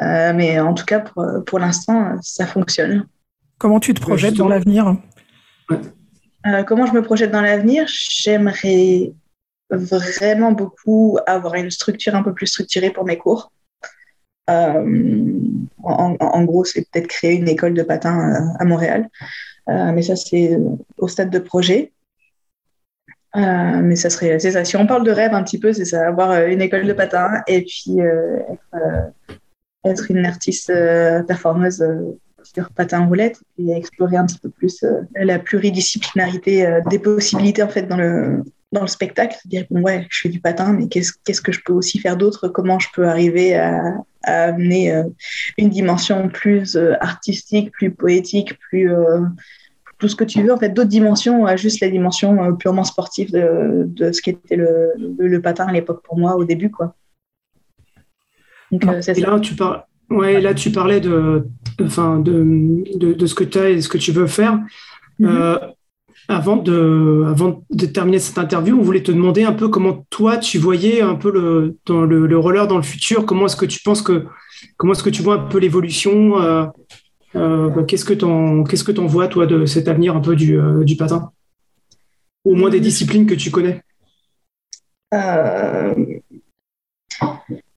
mais 0.00 0.60
en 0.60 0.74
tout 0.74 0.86
cas, 0.86 1.00
pour, 1.00 1.26
pour 1.46 1.58
l'instant, 1.58 2.16
ça 2.22 2.46
fonctionne. 2.46 3.06
Comment 3.60 3.78
tu 3.78 3.92
te 3.92 4.00
projettes 4.00 4.36
dans 4.36 4.48
l'avenir? 4.48 4.96
Comment 6.66 6.86
je 6.86 6.94
me 6.94 7.02
projette 7.02 7.30
dans 7.30 7.42
l'avenir? 7.42 7.84
J'aimerais 7.86 9.12
vraiment 9.70 10.52
beaucoup 10.52 11.18
avoir 11.26 11.54
une 11.56 11.70
structure 11.70 12.14
un 12.14 12.22
peu 12.22 12.32
plus 12.32 12.46
structurée 12.46 12.88
pour 12.88 13.04
mes 13.04 13.18
cours. 13.18 13.52
Euh, 14.48 15.38
en, 15.82 16.44
gros, 16.44 16.64
c'est 16.64 16.90
peut-être 16.90 17.06
créer 17.06 17.34
une 17.34 17.48
école 17.48 17.74
de 17.74 17.82
patin 17.82 18.18
euh, 18.18 18.56
à 18.58 18.64
Montréal. 18.64 19.10
Euh, 19.68 19.92
mais 19.92 20.00
ça, 20.00 20.16
c'est 20.16 20.58
au 20.96 21.06
stade 21.06 21.28
de 21.28 21.38
projet. 21.38 21.92
mais 23.34 23.94
ça 23.94 24.08
serait, 24.08 24.38
c'est 24.38 24.52
ça. 24.52 24.64
Si 24.64 24.74
on 24.78 24.86
parle 24.86 25.04
de 25.04 25.10
rêve 25.10 25.34
un 25.34 25.44
petit 25.44 25.58
peu, 25.58 25.74
c'est 25.74 25.84
ça, 25.84 26.08
avoir 26.08 26.46
une 26.46 26.62
école 26.62 26.86
de 26.86 26.94
patin 26.94 27.42
et 27.46 27.60
puis 27.60 27.98
être, 29.84 30.10
une 30.10 30.24
artiste 30.24 30.72
performeuse 31.28 31.84
sur 32.42 32.70
patin 32.70 33.06
roulette 33.06 33.40
et 33.58 33.72
explorer 33.72 34.16
un 34.16 34.26
petit 34.26 34.38
peu 34.38 34.48
plus 34.48 34.84
la 35.14 35.38
pluridisciplinarité 35.38 36.80
des 36.90 36.98
possibilités 36.98 37.62
en 37.62 37.68
fait 37.68 37.82
dans 37.82 37.96
le 37.96 38.42
dans 38.72 38.82
le 38.82 38.86
spectacle, 38.86 39.36
dire 39.46 39.66
bon 39.70 39.82
ouais, 39.82 40.06
je 40.10 40.20
fais 40.20 40.28
du 40.28 40.40
patin, 40.40 40.72
mais 40.72 40.88
qu'est-ce 40.88 41.12
qu'est-ce 41.24 41.40
que 41.40 41.52
je 41.52 41.60
peux 41.64 41.72
aussi 41.72 41.98
faire 41.98 42.16
d'autre? 42.16 42.48
Comment 42.48 42.78
je 42.78 42.88
peux 42.94 43.08
arriver 43.08 43.56
à, 43.56 43.94
à 44.22 44.44
amener 44.44 44.92
euh, 44.92 45.04
une 45.58 45.70
dimension 45.70 46.28
plus 46.28 46.76
euh, 46.76 46.94
artistique, 47.00 47.72
plus 47.72 47.90
poétique, 47.90 48.56
plus 48.58 48.92
euh, 48.92 49.22
tout 49.98 50.08
ce 50.08 50.16
que 50.16 50.24
tu 50.24 50.42
veux, 50.42 50.52
en 50.52 50.56
fait, 50.56 50.70
d'autres 50.70 50.88
dimensions 50.88 51.46
à 51.46 51.56
juste 51.56 51.80
la 51.80 51.90
dimension 51.90 52.56
purement 52.56 52.84
sportive 52.84 53.32
de, 53.32 53.84
de 53.86 54.12
ce 54.12 54.22
qu'était 54.22 54.56
le, 54.56 54.92
le, 55.18 55.42
patin 55.42 55.66
à 55.66 55.72
l'époque 55.72 56.02
pour 56.02 56.16
moi 56.16 56.36
au 56.36 56.44
début, 56.44 56.70
quoi. 56.70 56.94
Donc, 58.70 58.84
et 58.84 59.20
là, 59.20 59.40
tu 59.40 59.56
parles. 59.56 59.84
Ouais, 60.10 60.40
là, 60.40 60.54
tu 60.54 60.72
parlais 60.72 61.00
de, 61.00 61.46
enfin, 61.80 62.18
de, 62.18 62.82
de, 62.96 63.12
de, 63.12 63.26
ce 63.26 63.34
que 63.34 63.44
tu 63.44 63.58
as 63.58 63.70
et 63.70 63.80
ce 63.80 63.88
que 63.88 63.98
tu 63.98 64.12
veux 64.12 64.26
faire. 64.26 64.58
Mm-hmm. 65.20 65.74
Avant 66.30 66.56
de, 66.56 67.24
avant 67.26 67.64
de 67.70 67.86
terminer 67.86 68.20
cette 68.20 68.38
interview, 68.38 68.78
on 68.78 68.82
voulait 68.82 69.02
te 69.02 69.10
demander 69.10 69.42
un 69.42 69.52
peu 69.52 69.68
comment 69.68 70.06
toi 70.10 70.36
tu 70.36 70.58
voyais 70.58 71.00
un 71.00 71.16
peu 71.16 71.32
le, 71.32 71.76
dans 71.86 72.02
le, 72.02 72.28
le 72.28 72.38
roller 72.38 72.68
dans 72.68 72.76
le 72.76 72.84
futur. 72.84 73.26
Comment 73.26 73.46
est-ce 73.46 73.56
que 73.56 73.66
tu 73.66 73.82
penses 73.82 74.00
que, 74.00 74.26
comment 74.76 74.92
est-ce 74.92 75.02
que 75.02 75.10
tu 75.10 75.22
vois 75.22 75.34
un 75.34 75.48
peu 75.48 75.58
l'évolution 75.58 76.40
euh, 76.40 76.66
euh, 77.34 77.82
Qu'est-ce 77.82 78.04
que 78.04 78.14
tu 78.14 78.26
qu'est-ce 78.68 78.84
que 78.84 78.96
en 79.00 79.06
vois 79.06 79.26
toi 79.26 79.46
de 79.46 79.66
cet 79.66 79.88
avenir 79.88 80.14
un 80.14 80.20
peu 80.20 80.36
du, 80.36 80.56
euh, 80.56 80.84
du 80.84 80.96
patin? 80.96 81.32
Au 82.44 82.54
moins 82.54 82.70
des 82.70 82.80
disciplines 82.80 83.26
que 83.26 83.34
tu 83.34 83.50
connais. 83.50 83.82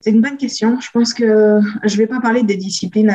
C'est 0.04 0.12
une 0.12 0.22
bonne 0.22 0.36
question. 0.36 0.80
Je 0.82 0.90
pense 0.92 1.14
que 1.14 1.62
je 1.84 1.98
vais 1.98 2.08
pas 2.08 2.20
parler 2.20 2.44
des 2.44 2.58
disciplines 2.58 3.12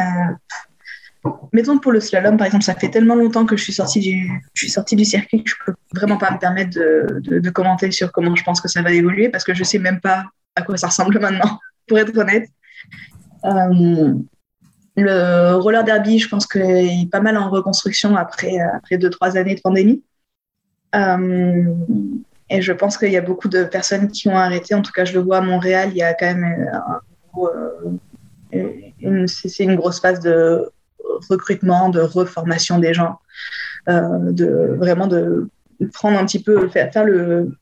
mettons 1.53 1.79
pour 1.79 1.93
le 1.93 2.01
slalom, 2.01 2.37
par 2.37 2.47
exemple, 2.47 2.65
ça 2.65 2.75
fait 2.75 2.91
tellement 2.91 3.15
longtemps 3.15 3.47
que 3.47 3.57
je 3.57 3.63
suis 3.63 3.73
sortie 3.73 4.01
du, 4.01 4.31
je 4.55 4.65
suis 4.65 4.71
sortie 4.71 4.97
du 4.97 5.05
circuit 5.05 5.45
que 5.45 5.51
je 5.51 5.57
peux 5.65 5.75
vraiment 5.95 6.17
pas 6.17 6.31
me 6.31 6.39
permettre 6.39 6.79
de, 6.79 7.51
commenter 7.51 7.91
sur 7.91 8.13
comment 8.13 8.35
je 8.37 8.45
pense 8.45 8.61
que 8.61 8.69
ça 8.69 8.83
va 8.83 8.93
évoluer 8.93 9.29
parce 9.29 9.45
que 9.45 9.55
je 9.55 9.65
sais 9.65 9.79
même 9.79 10.01
pas 10.01 10.25
à 10.57 10.63
quoi 10.63 10.77
ça 10.77 10.89
ressemble 10.89 11.19
maintenant, 11.21 11.59
pour 11.87 11.99
être 11.99 12.17
honnête. 12.17 12.49
Euh, 13.45 14.15
le 14.97 15.55
roller 15.57 15.85
derby, 15.85 16.19
je 16.19 16.29
pense 16.29 16.47
qu'il 16.47 16.63
est 16.63 17.11
pas 17.11 17.21
mal 17.21 17.37
en 17.37 17.51
reconstruction 17.51 18.17
après, 18.17 18.59
après 18.59 18.99
deux, 18.99 19.11
trois 19.11 19.37
années 19.37 19.55
de 19.55 19.61
pandémie. 19.61 20.03
Euh, 20.95 21.65
et 22.51 22.63
je 22.63 22.73
pense 22.73 22.97
qu'il 22.97 23.13
y 23.13 23.17
a 23.17 23.21
beaucoup 23.21 23.49
de 23.49 23.65
personnes 23.65 24.09
qui 24.09 24.29
ont 24.29 24.37
arrêté. 24.37 24.75
En 24.75 24.83
tout 24.83 24.93
cas, 24.93 25.05
je 25.05 25.15
le 25.15 25.21
vois 25.21 25.39
à 25.39 25.41
Montréal, 25.41 25.91
il 25.91 25.97
y 25.97 26.03
a 26.03 26.15
quand 26.15 26.27
même 26.27 26.71
euh, 27.37 29.27
c'est 29.27 29.65
une 29.65 29.77
grosse 29.77 30.01
phase 30.01 30.21
de 30.21 30.71
recrutement, 31.29 31.89
de 31.89 32.01
reformation 32.01 32.79
des 32.79 32.95
gens, 32.95 33.19
euh, 33.89 34.33
de 34.33 34.77
vraiment 34.79 35.07
de 35.07 35.49
prendre 35.93 36.19
un 36.19 36.25
petit 36.25 36.43
peu, 36.43 36.69
faire, 36.69 37.05
le, 37.05 37.57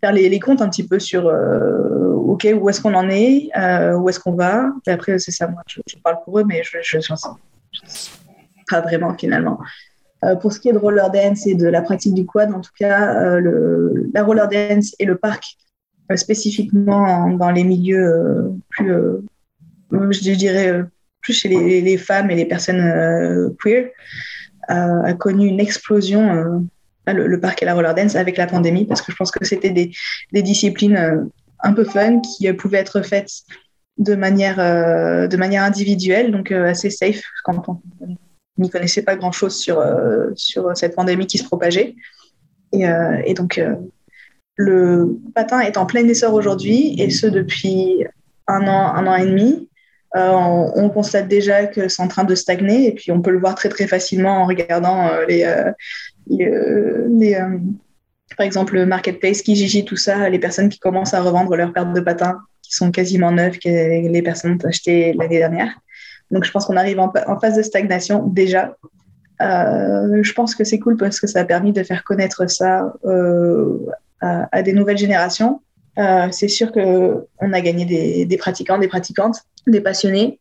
faire 0.00 0.12
les, 0.12 0.38
comptes 0.40 0.60
un 0.60 0.68
petit 0.68 0.86
peu 0.86 0.98
sur 0.98 1.26
euh, 1.26 2.12
ok 2.12 2.48
où 2.60 2.68
est-ce 2.68 2.80
qu'on 2.80 2.94
en 2.94 3.08
est, 3.08 3.50
euh, 3.56 3.94
où 3.94 4.08
est-ce 4.08 4.20
qu'on 4.20 4.34
va. 4.34 4.70
Et 4.86 4.90
après 4.90 5.18
c'est 5.18 5.30
ça, 5.30 5.48
moi 5.48 5.62
je, 5.66 5.80
parle 6.02 6.18
pour 6.24 6.38
eux, 6.38 6.44
mais 6.44 6.62
je, 6.62 6.78
je, 6.82 6.98
je, 7.00 7.14
pas 8.68 8.80
vraiment 8.80 9.14
finalement. 9.16 9.58
Pour 10.40 10.52
ce 10.52 10.60
qui 10.60 10.68
est 10.68 10.72
de 10.72 10.78
roller 10.78 11.10
dance 11.10 11.46
et 11.46 11.54
de 11.54 11.66
la 11.66 11.82
pratique 11.82 12.14
du 12.14 12.24
quad, 12.24 12.52
en 12.52 12.60
tout 12.60 12.72
cas, 12.78 13.38
le, 13.38 14.10
la 14.12 14.22
roller 14.22 14.48
dance 14.48 14.94
et 14.98 15.04
le 15.04 15.16
parc 15.16 15.56
spécifiquement 16.16 17.30
dans 17.30 17.50
les 17.50 17.64
milieux 17.64 18.52
plus, 18.70 19.02
je 19.90 20.34
dirais 20.34 20.84
plus 21.20 21.32
chez 21.32 21.48
les, 21.48 21.96
femmes 21.96 22.30
et 22.30 22.36
les 22.36 22.44
personnes 22.44 23.54
queer, 23.62 23.90
a 24.68 25.12
connu 25.14 25.46
une 25.46 25.60
explosion 25.60 26.66
le, 27.06 27.40
parc 27.40 27.62
et 27.62 27.66
la 27.66 27.74
roller 27.74 27.94
dance 27.94 28.16
avec 28.16 28.36
la 28.36 28.46
pandémie 28.46 28.84
parce 28.86 29.02
que 29.02 29.12
je 29.12 29.16
pense 29.16 29.30
que 29.30 29.44
c'était 29.44 29.70
des, 29.70 29.92
des, 30.32 30.42
disciplines 30.42 31.28
un 31.60 31.72
peu 31.72 31.84
fun 31.84 32.20
qui 32.20 32.52
pouvaient 32.52 32.78
être 32.78 33.02
faites 33.02 33.30
de 33.98 34.14
manière, 34.14 34.56
de 34.56 35.36
manière 35.36 35.62
individuelle, 35.62 36.30
donc 36.32 36.52
assez 36.52 36.90
safe 36.90 37.22
quand 37.44 37.68
on 37.68 37.80
n'y 38.58 38.70
connaissait 38.70 39.02
pas 39.02 39.16
grand-chose 39.16 39.56
sur, 39.56 39.84
sur 40.36 40.76
cette 40.76 40.94
pandémie 40.94 41.26
qui 41.26 41.38
se 41.38 41.44
propageait. 41.44 41.96
Et, 42.72 42.84
et 43.24 43.34
donc, 43.34 43.60
le 44.56 45.18
patin 45.34 45.60
est 45.60 45.76
en 45.76 45.86
plein 45.86 46.06
essor 46.06 46.34
aujourd'hui, 46.34 46.94
et 47.00 47.10
ce 47.10 47.26
depuis 47.26 48.04
un 48.46 48.66
an, 48.66 48.94
un 48.94 49.06
an 49.06 49.16
et 49.16 49.26
demi. 49.26 49.68
Euh, 50.16 50.30
on, 50.76 50.90
constate 50.90 51.26
déjà 51.26 51.66
que 51.66 51.88
c'est 51.88 52.00
en 52.00 52.06
train 52.06 52.22
de 52.22 52.36
stagner, 52.36 52.86
et 52.86 52.92
puis 52.92 53.10
on 53.10 53.20
peut 53.20 53.32
le 53.32 53.40
voir 53.40 53.56
très 53.56 53.68
très 53.68 53.88
facilement 53.88 54.42
en 54.42 54.46
regardant 54.46 55.08
euh, 55.08 55.24
les, 55.26 55.42
euh, 55.42 57.08
les, 57.10 57.36
par 58.36 58.46
exemple, 58.46 58.74
le 58.74 58.86
marketplace, 58.86 59.42
Kijiji, 59.42 59.84
tout 59.84 59.96
ça, 59.96 60.28
les 60.28 60.38
personnes 60.38 60.68
qui 60.68 60.78
commencent 60.78 61.14
à 61.14 61.20
revendre 61.20 61.56
leurs 61.56 61.72
paires 61.72 61.92
de 61.92 62.00
patins 62.00 62.38
qui 62.62 62.72
sont 62.72 62.92
quasiment 62.92 63.32
neuves 63.32 63.58
que 63.58 63.68
les 63.68 64.22
personnes 64.22 64.52
ont 64.52 64.66
acheté 64.66 65.14
l'année 65.14 65.38
dernière. 65.38 65.74
Donc 66.34 66.44
je 66.44 66.50
pense 66.50 66.66
qu'on 66.66 66.76
arrive 66.76 67.00
en, 67.00 67.10
phase 67.40 67.56
de 67.56 67.62
stagnation 67.62 68.26
déjà. 68.26 68.76
je 69.40 70.32
pense 70.32 70.54
que 70.54 70.64
c'est 70.64 70.78
cool 70.78 70.98
parce 70.98 71.18
que 71.20 71.26
ça 71.26 71.40
a 71.40 71.44
permis 71.44 71.72
de 71.72 71.82
faire 71.82 72.04
connaître 72.04 72.50
ça 72.50 72.92
à, 74.20 74.62
des 74.62 74.72
nouvelles 74.72 74.98
générations. 74.98 75.60
Euh, 75.98 76.28
c'est 76.32 76.48
sûr 76.48 76.72
qu'on 76.72 77.52
a 77.52 77.60
gagné 77.60 77.84
des, 78.26 78.36
pratiquants, 78.36 78.78
des 78.78 78.88
pratiquantes, 78.88 79.38
des 79.66 79.80
passionnés 79.80 80.40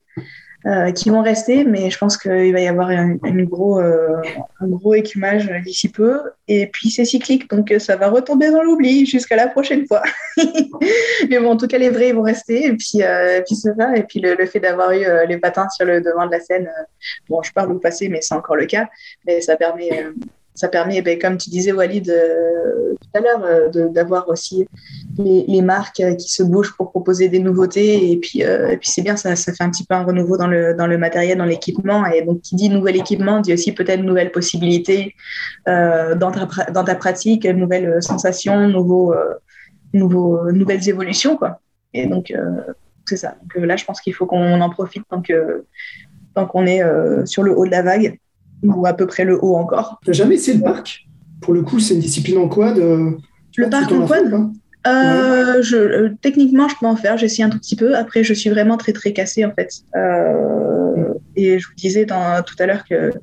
euh, 0.66 0.92
qui 0.92 1.10
vont 1.10 1.22
rester, 1.22 1.66
mais 1.66 1.90
je 1.90 1.98
pense 1.98 2.18
qu'il 2.18 2.54
va 2.54 2.60
y 2.60 2.68
avoir 2.68 2.90
un, 2.90 3.16
gros, 3.44 3.80
euh, 3.80 4.22
un 4.62 4.68
gros 4.68 4.94
écumage 4.94 5.50
d'ici 5.64 5.90
peu. 5.90 6.22
Et 6.48 6.68
puis 6.68 6.90
c'est 6.90 7.06
cyclique, 7.06 7.50
donc 7.50 7.74
ça 7.80 7.96
va 7.96 8.10
retomber 8.10 8.50
dans 8.52 8.64
l'oubli 8.64 9.06
jusqu'à 9.06 9.36
la 9.36 9.48
prochaine 9.48 9.86
fois. 9.88 10.04
mais 11.30 11.40
bon, 11.40 11.52
en 11.52 11.58
tout 11.58 11.68
cas, 11.68 11.78
les 11.78 11.90
vrais 11.90 12.14
vont 12.14 12.22
rester. 12.22 12.66
Et 12.66 12.74
puis, 12.74 13.02
puis 13.46 13.56
c'est 13.56 13.76
ça. 13.76 13.96
Et 13.96 14.04
puis 14.04 14.20
le, 14.20 14.46
fait 14.46 14.60
d'avoir 14.60 14.92
eu 14.92 15.06
les 15.28 15.38
patins 15.38 15.68
sur 15.70 15.86
le 15.86 16.02
devant 16.02 16.26
de 16.26 16.32
la 16.32 16.40
scène, 16.40 16.70
bon, 17.30 17.42
je 17.42 17.52
parle 17.52 17.72
au 17.72 17.80
passé, 17.80 18.10
mais 18.10 18.22
c'est 18.22 18.36
encore 18.36 18.56
le 18.56 18.66
cas, 18.66 18.88
mais 19.26 19.42
ça 19.42 19.58
permet 19.58 20.06
ça 20.56 20.68
permet, 20.68 21.02
ben, 21.02 21.18
comme 21.20 21.38
tu 21.38 21.50
disais 21.50 21.72
Walid 21.72 22.10
euh, 22.10 22.94
tout 23.02 23.10
à 23.16 23.20
l'heure, 23.22 23.44
euh, 23.44 23.90
d'avoir 23.90 24.30
aussi 24.30 24.68
les, 25.18 25.62
marques 25.62 26.00
euh, 26.00 26.14
qui 26.14 26.30
se 26.30 26.44
bougent 26.44 26.76
pour 26.78 26.92
proposer 26.92 27.28
des 27.28 27.40
nouveautés. 27.40 28.12
Et 28.12 28.18
puis, 28.18 28.44
puis 28.80 28.90
c'est 28.90 29.02
bien, 29.02 29.16
ça, 29.16 29.36
fait 29.36 29.64
un 29.64 29.72
petit 29.72 29.84
peu 29.84 29.96
un 29.96 30.04
renouveau 30.04 30.38
dans 30.38 30.48
le, 30.48 30.98
matériel, 30.98 31.38
dans 31.38 31.46
l'équipement. 31.46 32.06
Et 32.06 32.22
donc, 32.22 32.42
qui 32.42 32.56
dit 32.56 32.70
nouvel 32.70 32.98
équipement, 32.98 33.40
dit 33.40 33.54
aussi 33.54 33.72
peut-être 33.72 34.02
nouvelles 34.02 34.32
possibilités 34.32 35.16
dans, 35.66 36.32
ta, 36.32 36.96
pratique, 36.96 37.46
nouvelles 37.46 38.02
sensations, 38.02 38.68
nouveaux, 38.68 39.14
nouvelles 39.94 40.88
évolutions. 40.88 41.40
Et 41.94 42.06
donc, 42.06 42.34
c'est 43.06 43.18
ça. 43.18 43.36
Là, 43.56 43.76
je 43.76 43.86
pense 43.86 44.02
qu'il 44.02 44.14
faut 44.14 44.26
qu'on 44.26 44.62
en 44.62 44.70
profite 44.70 45.04
tant 45.10 46.46
qu'on 46.46 46.66
est 46.66 46.82
sur 47.26 47.44
le 47.44 47.58
haut 47.58 47.66
de 47.66 47.72
la 47.72 47.82
vague 47.82 48.18
ou 48.64 48.86
à 48.86 48.94
peu 48.94 49.06
près 49.08 49.26
le 49.26 49.38
haut 49.44 49.56
encore. 49.56 50.00
Tu 50.04 50.10
n'as 50.10 50.14
jamais 50.14 50.36
essayé 50.36 50.58
le 50.58 50.64
parc? 50.64 51.08
Pour 51.42 51.54
le 51.54 51.62
coup, 51.62 51.80
c'est 51.80 51.94
une 51.94 52.00
discipline 52.00 52.38
en 52.38 52.48
quad 52.48 52.78
euh, 52.78 53.12
Le 53.58 53.70
parc 53.70 53.92
en 53.92 54.06
quad 54.06 54.52
euh, 54.86 55.62
je, 55.62 55.78
euh, 55.78 56.10
techniquement, 56.22 56.68
je 56.68 56.76
peux 56.78 56.86
en 56.86 56.98
faire. 56.98 57.18
J'essaie 57.18 57.42
un 57.42 57.50
tout 57.50 57.58
petit 57.58 57.78
peu. 57.78 57.96
Après, 57.96 58.22
je 58.22 58.34
suis 58.34 58.50
vraiment 58.50 58.76
très 58.76 58.92
très 58.92 59.14
cassée 59.14 59.46
en 59.46 59.52
fait. 59.52 59.70
et 61.38 61.58
je 61.58 61.68
vous 61.68 61.74
disais 61.76 62.06
dans, 62.06 62.44
tout 62.44 62.56
à 62.60 62.66
l'heure 62.66 62.84
que 62.84 63.14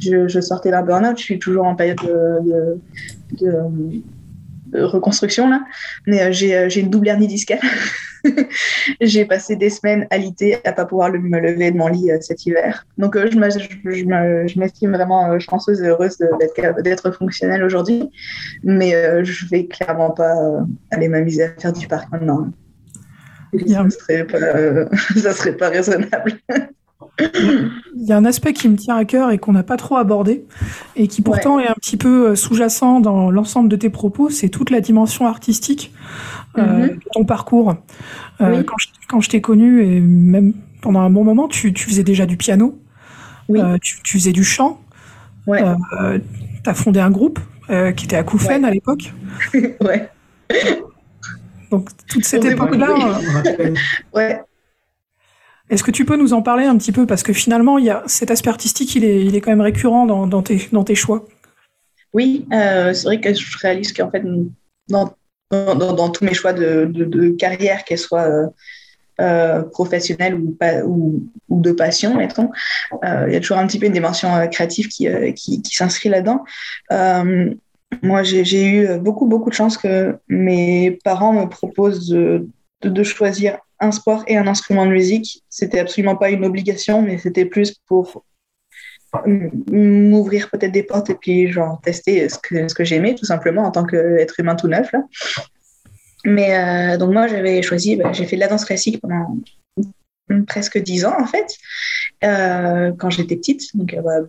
je, 0.00 0.40
sortais 0.40 0.72
d'un 0.72 0.82
burn-out. 0.82 1.16
Je 1.16 1.22
suis 1.22 1.38
toujours 1.38 1.66
en 1.66 1.76
période 1.76 1.98
de, 2.02 2.78
de 3.40 3.52
reconstruction 4.74 5.48
là. 5.48 5.60
Mais 6.06 6.32
j'ai 6.32 6.80
une 6.80 6.90
double 6.90 7.08
hernie 7.08 7.26
discale. 7.26 7.60
j'ai 9.00 9.24
passé 9.24 9.56
des 9.56 9.70
semaines 9.70 10.06
alité 10.10 10.58
à 10.64 10.72
pas 10.72 10.84
pouvoir 10.84 11.12
me 11.12 11.38
lever 11.38 11.70
de 11.70 11.76
mon 11.76 11.88
lit 11.88 12.10
euh, 12.10 12.18
cet 12.20 12.46
hiver. 12.46 12.86
Donc 12.98 13.16
euh, 13.16 13.28
je 13.30 14.58
m'estime 14.58 14.92
vraiment 14.92 15.30
euh, 15.30 15.38
chanceuse 15.38 15.82
et 15.82 15.88
heureuse 15.88 16.18
d'être 16.82 17.10
fonctionnelle 17.12 17.62
aujourd'hui, 17.62 18.10
mais 18.62 18.92
je 19.24 19.46
vais 19.48 19.66
clairement 19.66 20.10
pas 20.10 20.34
aller 20.90 21.08
m'amuser 21.08 21.44
à 21.44 21.48
faire 21.58 21.72
du 21.72 21.86
parc 21.86 22.10
maintenant. 22.12 22.48
Ça 23.66 23.90
serait 23.90 24.26
ça 25.16 25.32
serait 25.32 25.56
pas 25.56 25.68
raisonnable. 25.68 26.32
Il 27.18 28.06
y 28.06 28.12
a 28.12 28.16
un 28.16 28.24
aspect 28.24 28.52
qui 28.52 28.68
me 28.68 28.76
tient 28.76 28.96
à 28.96 29.04
cœur 29.04 29.30
et 29.30 29.38
qu'on 29.38 29.52
n'a 29.52 29.62
pas 29.62 29.76
trop 29.76 29.96
abordé 29.96 30.44
et 30.96 31.06
qui 31.06 31.22
pourtant 31.22 31.60
est 31.60 31.68
un 31.68 31.74
petit 31.74 31.96
peu 31.96 32.34
sous-jacent 32.34 33.00
dans 33.00 33.30
l'ensemble 33.30 33.68
de 33.68 33.76
tes 33.76 33.90
propos, 33.90 34.30
c'est 34.30 34.48
toute 34.48 34.70
la 34.70 34.80
dimension 34.80 35.26
artistique 35.26 35.92
euh, 36.58 36.86
mm-hmm. 36.86 36.98
ton 37.12 37.24
parcours. 37.24 37.74
Euh, 38.40 38.62
quand 38.62 38.76
je, 38.78 38.88
quand 39.08 39.20
je 39.20 39.30
t'ai 39.30 39.40
connu, 39.40 39.82
et 39.82 40.00
même 40.00 40.54
pendant 40.82 41.00
un 41.00 41.10
bon 41.10 41.24
moment, 41.24 41.48
tu, 41.48 41.72
tu 41.72 41.88
faisais 41.88 42.04
déjà 42.04 42.26
du 42.26 42.36
piano, 42.36 42.80
oui. 43.48 43.60
Euh, 43.60 43.76
tu, 43.80 44.02
tu, 44.02 44.18
faisais 44.18 44.32
du 44.32 44.44
chant, 44.44 44.80
ouais. 45.46 45.60
tu 45.60 46.70
as 46.70 46.74
fondé 46.74 47.00
un 47.00 47.10
groupe 47.10 47.38
qui 47.68 48.04
était 48.04 48.16
à 48.16 48.22
Koufen 48.22 48.64
à 48.64 48.70
l'époque. 48.70 49.12
ouais. 49.54 50.08
Donc, 51.70 51.90
toute 52.08 52.24
cette 52.24 52.44
époque-là. 52.44 52.88
ouais. 54.14 54.40
Est-ce 55.70 55.82
que 55.82 55.90
tu 55.90 56.04
peux 56.04 56.16
nous 56.16 56.32
en 56.32 56.42
parler 56.42 56.64
un 56.64 56.76
petit 56.76 56.92
peu? 56.92 57.06
Parce 57.06 57.22
que 57.22 57.32
finalement, 57.32 57.78
il 57.78 57.86
y 57.86 57.90
a 57.90 58.02
cet 58.06 58.30
aspect 58.30 58.50
artistique, 58.50 58.94
il 58.96 59.04
est, 59.04 59.24
il 59.24 59.34
est 59.34 59.40
quand 59.40 59.50
même 59.50 59.60
récurrent 59.60 60.06
dans, 60.06 60.42
tes, 60.42 60.68
dans 60.72 60.84
tes 60.84 60.94
choix. 60.94 61.24
Oui, 62.12 62.46
c'est 62.50 63.04
vrai 63.04 63.20
que 63.20 63.32
je 63.32 63.58
réalise 63.58 63.92
qu'en 63.92 64.10
fait, 64.10 64.22
dans 64.88 65.14
dans, 65.50 66.10
tous 66.10 66.24
mes 66.24 66.34
choix 66.34 66.52
de, 66.52 67.30
carrière, 67.36 67.84
qu'elle 67.84 67.98
soit 67.98 68.22
euh, 68.22 68.46
euh, 69.20 69.62
ou, 70.84 71.22
ou, 71.48 71.60
de 71.60 71.72
passion, 71.72 72.16
mettons. 72.16 72.50
Euh, 73.04 73.24
il 73.28 73.32
y 73.32 73.36
a 73.36 73.40
toujours 73.40 73.58
un 73.58 73.66
petit 73.66 73.78
peu 73.78 73.86
une 73.86 73.92
dimension 73.92 74.28
créative 74.48 74.88
qui, 74.88 75.08
qui, 75.34 75.62
s'inscrit 75.70 76.08
là-dedans. 76.08 76.44
moi, 78.02 78.22
j'ai 78.22 78.64
eu 78.64 78.98
beaucoup, 78.98 79.26
beaucoup 79.26 79.50
de 79.50 79.54
chance 79.54 79.76
que 79.76 80.16
mes 80.28 80.98
parents 81.04 81.32
me 81.32 81.48
proposent 81.48 82.08
de, 82.08 82.48
de, 82.82 83.02
choisir 83.02 83.58
un 83.84 83.92
sport 83.92 84.24
et 84.26 84.36
un 84.36 84.46
instrument 84.46 84.86
de 84.86 84.90
musique. 84.90 85.42
C'était 85.48 85.80
absolument 85.80 86.16
pas 86.16 86.30
une 86.30 86.44
obligation, 86.44 87.02
mais 87.02 87.18
c'était 87.18 87.44
plus 87.44 87.74
pour 87.86 88.24
m'ouvrir 89.26 90.50
peut-être 90.50 90.72
des 90.72 90.82
portes 90.82 91.10
et 91.10 91.14
puis 91.14 91.50
genre 91.52 91.80
tester 91.82 92.28
ce 92.28 92.38
que, 92.38 92.68
ce 92.68 92.74
que 92.74 92.84
j'aimais 92.84 93.14
tout 93.14 93.24
simplement 93.24 93.62
en 93.62 93.70
tant 93.70 93.84
qu'être 93.84 94.40
humain 94.40 94.56
tout 94.56 94.68
neuf. 94.68 94.90
Là. 94.92 95.02
Mais 96.24 96.56
euh, 96.56 96.96
donc 96.96 97.12
moi 97.12 97.26
j'avais 97.26 97.62
choisi, 97.62 97.96
bah, 97.96 98.12
j'ai 98.12 98.24
fait 98.24 98.36
de 98.36 98.40
la 98.40 98.48
danse 98.48 98.64
classique 98.64 99.00
pendant 99.00 99.36
presque 100.46 100.78
dix 100.78 101.04
ans 101.04 101.14
en 101.18 101.26
fait, 101.26 101.46
euh, 102.24 102.92
quand 102.98 103.10
j'étais 103.10 103.36
petite. 103.36 103.76
Donc 103.76 103.92
euh, 103.94 104.00
bah, 104.00 104.20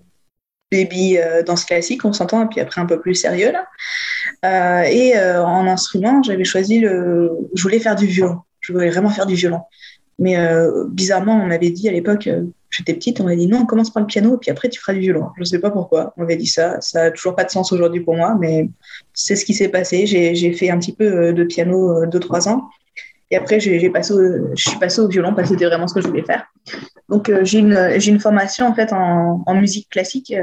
baby 0.72 1.18
danse 1.46 1.64
classique, 1.64 2.04
on 2.04 2.12
s'entend, 2.12 2.48
puis 2.48 2.60
après 2.60 2.82
un 2.82 2.86
peu 2.86 3.00
plus 3.00 3.16
sérieux 3.16 3.54
là. 3.54 4.90
et 4.90 5.18
en 5.18 5.68
instrument, 5.68 6.22
j'avais 6.22 6.44
choisi 6.44 6.80
le, 6.80 7.32
je 7.54 7.62
voulais 7.62 7.80
faire 7.80 7.96
du 7.96 8.08
violon. 8.08 8.42
Je 8.66 8.74
voulais 8.74 8.90
vraiment 8.90 9.10
faire 9.10 9.26
du 9.26 9.36
violon. 9.36 9.62
Mais 10.18 10.38
bizarrement, 10.90 11.36
on 11.36 11.46
m'avait 11.46 11.72
dit 11.72 11.90
à 11.90 11.92
l'époque 11.92 12.30
j'étais 12.76 12.94
petite, 12.94 13.22
on 13.22 13.26
m'a 13.26 13.36
dit 13.36 13.48
non, 13.48 13.60
on 13.60 13.66
commence 13.66 13.92
par 13.92 14.02
le 14.02 14.08
piano 14.08 14.36
et 14.36 14.38
puis 14.38 14.52
après 14.52 14.70
tu 14.70 14.80
feras 14.80 14.94
du 14.94 15.00
violon. 15.00 15.30
Je 15.36 15.42
ne 15.42 15.46
sais 15.46 15.60
pas 15.60 15.72
pourquoi, 15.72 16.14
on 16.18 16.22
m'avait 16.22 16.36
dit 16.36 16.48
ça. 16.48 16.80
Ça 16.82 17.04
n'a 17.04 17.12
toujours 17.12 17.36
pas 17.36 17.44
de 17.44 17.50
sens 17.50 17.72
aujourd'hui 17.72 18.02
pour 18.02 18.16
moi, 18.16 18.36
mais 18.40 18.70
c'est 19.14 19.36
ce 19.36 19.46
qui 19.46 19.54
s'est 19.54 19.70
passé. 19.70 20.06
J'ai 20.06 20.54
fait 20.54 20.70
un 20.70 20.80
petit 20.80 20.94
peu 20.94 21.06
euh, 21.06 21.34
de 21.34 21.44
piano 21.44 22.06
2-3 22.06 22.48
euh, 22.48 22.52
ans. 22.52 22.70
Et 23.32 23.38
après, 23.38 23.60
je 23.60 23.78
suis 24.56 24.78
passée 24.80 25.02
au 25.02 25.08
violon 25.08 25.34
parce 25.34 25.50
que 25.50 25.56
c'était 25.56 25.66
vraiment 25.66 25.88
ce 25.88 25.96
que 25.96 26.02
je 26.02 26.08
voulais 26.08 26.24
faire. 26.24 26.46
Donc, 27.10 27.30
euh, 27.30 27.44
j'ai 27.44 27.60
une, 27.60 28.20
formation 28.20 28.74
en 28.92 29.56
musique 29.56 29.90
classique. 29.90 30.34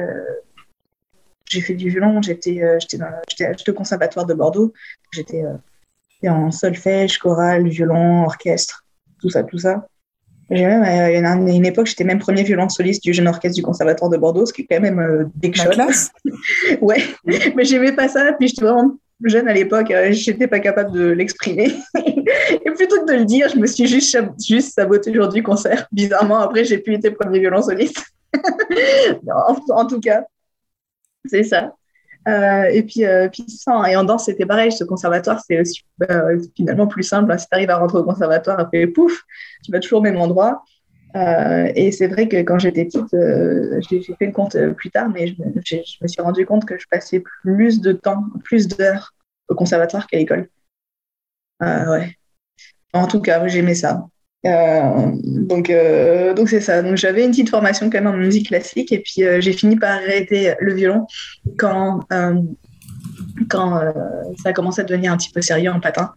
j'ai 1.49 1.61
fait 1.61 1.75
du 1.75 1.91
violon, 1.91 2.21
j'étais 2.23 2.61
au 3.69 3.73
conservatoire 3.73 4.27
de 4.27 4.35
Bordeaux. 4.35 4.73
En 6.29 6.51
solfège, 6.51 7.19
chorale, 7.19 7.69
violon, 7.69 8.25
orchestre, 8.25 8.85
tout 9.21 9.31
ça, 9.31 9.43
tout 9.43 9.59
ça. 9.59 9.87
J'ai 10.51 10.67
même, 10.67 10.83
euh, 10.83 11.11
il 11.11 11.23
y 11.23 11.25
a 11.25 11.35
une, 11.35 11.65
époque, 11.65 11.87
j'étais 11.87 12.05
même 12.05 12.19
premier 12.19 12.43
violon 12.43 12.69
soliste 12.69 13.03
du 13.03 13.15
jeune 13.15 13.29
orchestre 13.29 13.57
du 13.57 13.63
Conservatoire 13.63 14.11
de 14.11 14.19
Bordeaux, 14.19 14.45
ce 14.45 14.53
qui 14.53 14.63
est 14.63 14.67
quand 14.67 14.81
même 14.81 14.99
euh, 14.99 15.25
big 15.37 15.57
shot. 15.57 15.71
classe. 15.71 16.11
ouais, 16.81 17.03
mais 17.25 17.65
j'aimais 17.65 17.93
pas 17.93 18.09
ça. 18.09 18.33
Puis 18.39 18.49
j'étais 18.49 18.63
vraiment 18.63 18.97
jeune 19.25 19.49
à 19.49 19.55
l'époque, 19.55 19.91
euh, 19.91 20.13
j'étais 20.13 20.47
pas 20.47 20.61
capable 20.61 20.93
de 20.93 21.07
l'exprimer. 21.11 21.75
et 21.95 22.71
plutôt 22.71 23.01
que 23.05 23.13
de 23.13 23.19
le 23.19 23.25
dire, 23.25 23.49
je 23.49 23.57
me 23.57 23.67
suis 23.67 23.87
juste, 23.87 24.19
juste 24.47 24.75
saboté 24.75 25.13
jour 25.13 25.29
du 25.29 25.43
concert. 25.43 25.87
Bizarrement, 25.93 26.41
après, 26.41 26.65
j'ai 26.65 26.79
pu 26.79 26.95
être 26.95 27.11
premier 27.11 27.39
violon 27.39 27.63
soliste. 27.63 28.05
en, 29.71 29.87
tout 29.87 30.01
cas, 30.01 30.25
c'est 31.25 31.45
ça. 31.45 31.75
Euh, 32.29 32.65
et 32.73 32.83
puis, 32.83 33.05
euh, 33.05 33.29
puis 33.29 33.45
ça, 33.49 33.83
et 33.91 33.97
en 33.97 34.05
danse, 34.05 34.27
c'était 34.27 34.47
pareil. 34.47 34.73
Ce 34.73 34.85
conservatoire, 34.85 35.41
c'est 35.47 35.61
aussi 35.61 35.83
euh, 36.11 36.41
finalement 36.57 36.87
plus 36.87 37.03
simple. 37.03 37.37
Si 37.39 37.47
tu 37.49 37.55
arrives 37.55 37.71
à 37.71 37.79
rentrer 37.79 37.99
au 37.99 38.05
conservatoire, 38.05 38.59
après, 38.61 38.87
pouf, 38.87 39.23
tu 39.65 39.73
vas 39.73 39.81
toujours 39.81 40.01
au 40.01 40.03
même 40.03 40.17
endroit. 40.17 40.63
et 41.15 41.93
c'est 41.93 42.07
vrai 42.07 42.29
que 42.29 42.37
quand 42.39 42.59
j'étais 42.59 42.85
petite, 42.85 43.15
j'ai 43.91 44.15
fait 44.19 44.27
le 44.27 44.33
compte 44.33 44.57
plus 44.77 44.91
tard, 44.91 45.09
mais 45.11 45.27
je, 45.29 45.77
me 46.01 46.09
suis 46.09 46.23
rendu 46.23 46.47
compte 46.47 46.65
que 46.65 46.79
je 46.79 46.87
passais 46.91 47.23
plus 47.43 47.81
de 47.81 47.93
temps, 47.93 48.25
plus 48.45 48.69
d'heures 48.69 49.13
au 49.49 49.55
conservatoire 49.55 50.07
qu'à 50.07 50.19
l'école. 50.19 50.49
ouais. 51.61 52.17
En 52.95 53.07
tout 53.07 53.21
cas, 53.21 53.47
j'aimais 53.49 53.75
ça. 53.75 54.07
Donc, 54.45 55.73
donc 56.37 56.49
c'est 56.49 56.61
ça. 56.61 56.83
Donc, 56.83 56.97
j'avais 56.97 57.25
une 57.25 57.31
petite 57.31 57.51
formation 57.51 57.89
quand 57.91 58.01
même 58.01 58.13
en 58.13 58.17
musique 58.17 58.49
classique, 58.49 58.93
et 58.93 58.99
puis 58.99 59.23
j'ai 59.39 59.53
fini 59.53 59.77
par 59.77 59.93
arrêter 59.93 60.55
le 60.61 60.75
violon 60.75 61.07
quand 61.59 62.01
quand 63.49 63.81
ça 64.43 64.51
a 64.51 64.53
commencé 64.53 64.81
à 64.81 64.85
devenir 64.85 65.13
un 65.13 65.17
petit 65.17 65.31
peu 65.31 65.41
sérieux 65.41 65.71
en 65.71 65.81
patin. 65.81 66.13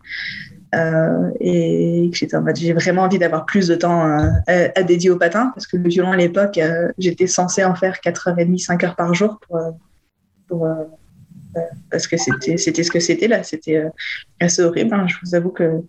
Euh, 0.76 1.32
et 1.40 2.12
j'ai 2.14 2.74
vraiment 2.74 3.04
envie 3.04 3.20
d'avoir 3.20 3.46
plus 3.46 3.68
de 3.68 3.76
temps 3.76 4.08
euh, 4.08 4.68
à, 4.76 4.84
dédier 4.84 5.10
au 5.10 5.18
patin 5.18 5.52
parce 5.54 5.68
que 5.68 5.78
le 5.78 5.88
violon 5.88 6.12
à 6.12 6.18
l'époque, 6.18 6.58
euh, 6.58 6.92
j'étais 6.98 7.28
censée 7.28 7.64
en 7.64 7.76
faire 7.76 8.00
4h30, 8.04 8.66
5h 8.66 8.96
par 8.96 9.14
jour 9.14 9.40
pour, 10.48 10.68
parce 11.92 12.08
que 12.08 12.18
c'était 12.18 12.58
ce 12.58 12.92
que 12.92 13.00
c'était 13.00 13.28
là, 13.28 13.44
c'était 13.44 13.84
assez 14.40 14.62
horrible. 14.62 14.94
Hein. 14.94 15.06
Je 15.08 15.16
vous 15.24 15.36
avoue 15.36 15.52
que 15.52 15.82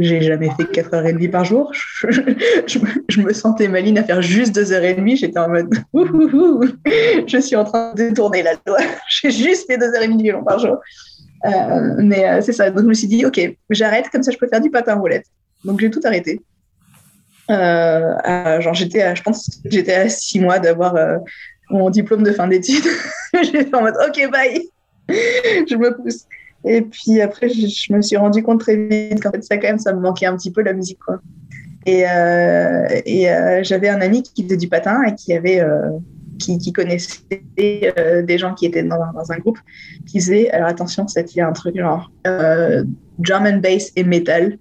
j'ai 0.00 0.22
jamais 0.22 0.50
fait 0.56 0.64
4h30 0.64 1.30
par 1.30 1.44
jour. 1.44 1.72
Je, 1.74 3.20
me 3.20 3.32
sentais 3.32 3.68
maline 3.68 3.98
à 3.98 4.04
faire 4.04 4.22
juste 4.22 4.56
2h30. 4.56 5.16
J'étais 5.16 5.38
en 5.38 5.48
mode 5.48 5.74
je 7.26 7.38
suis 7.38 7.56
en 7.56 7.64
train 7.64 7.92
de 7.94 8.14
tourner 8.14 8.42
la 8.42 8.52
loi. 8.66 8.78
J'ai 9.08 9.30
juste 9.30 9.66
fait 9.66 9.76
2h30 9.76 10.16
de 10.16 10.22
violon 10.22 10.44
par 10.44 10.58
jour. 10.58 10.78
Euh, 11.44 11.94
mais 11.98 12.28
euh, 12.28 12.40
c'est 12.40 12.52
ça. 12.52 12.70
Donc 12.70 12.84
je 12.84 12.88
me 12.88 12.94
suis 12.94 13.08
dit, 13.08 13.24
ok, 13.24 13.40
j'arrête, 13.70 14.08
comme 14.10 14.22
ça 14.22 14.30
je 14.30 14.38
peux 14.38 14.48
faire 14.48 14.60
du 14.60 14.70
patin 14.70 14.94
roulette. 14.94 15.26
Donc 15.64 15.80
j'ai 15.80 15.90
tout 15.90 16.00
arrêté. 16.04 16.40
Euh, 17.50 18.60
genre 18.60 18.74
j'étais, 18.74 19.14
je 19.14 19.22
pense, 19.22 19.60
j'étais 19.64 19.94
à 19.94 20.08
six 20.08 20.38
mois 20.38 20.58
d'avoir 20.58 20.94
mon 21.68 21.90
diplôme 21.90 22.22
de 22.22 22.32
fin 22.32 22.46
d'études. 22.46 22.84
fait 23.34 23.74
en 23.74 23.82
mode, 23.82 23.94
ok, 24.08 24.30
bye, 24.30 24.68
je 25.68 25.76
me 25.76 25.96
pousse. 25.96 26.26
Et 26.64 26.82
puis 26.82 27.20
après, 27.20 27.48
je, 27.48 27.92
me 27.92 28.02
suis 28.02 28.16
rendu 28.16 28.42
compte 28.42 28.60
très 28.60 28.76
vite 28.76 29.22
qu'en 29.22 29.30
fait, 29.30 29.42
ça, 29.42 29.56
quand 29.56 29.68
même, 29.68 29.78
ça 29.78 29.92
me 29.92 30.00
manquait 30.00 30.26
un 30.26 30.36
petit 30.36 30.50
peu 30.50 30.62
la 30.62 30.72
musique. 30.74 30.98
Quoi. 30.98 31.20
Et, 31.86 32.02
et 33.06 33.62
j'avais 33.62 33.88
un 33.88 34.00
ami 34.02 34.22
qui 34.22 34.44
faisait 34.44 34.58
du 34.58 34.68
patin 34.68 35.02
et 35.04 35.14
qui 35.14 35.32
avait 35.32 35.62
qui, 36.40 36.72
connaissaient 36.72 37.40
euh, 37.98 38.22
des 38.22 38.38
gens 38.38 38.54
qui 38.54 38.66
étaient 38.66 38.82
dans, 38.82 38.96
un 39.30 39.38
groupe, 39.38 39.58
qui 40.06 40.18
disaient, 40.18 40.50
alors 40.50 40.68
attention, 40.68 41.06
c'était 41.06 41.40
un 41.40 41.52
truc 41.52 41.76
genre 41.76 42.10
euh, 42.26 42.84
drum 43.18 43.46
and 43.46 43.58
bass 43.58 43.92
et 43.96 44.04
metal. 44.04 44.58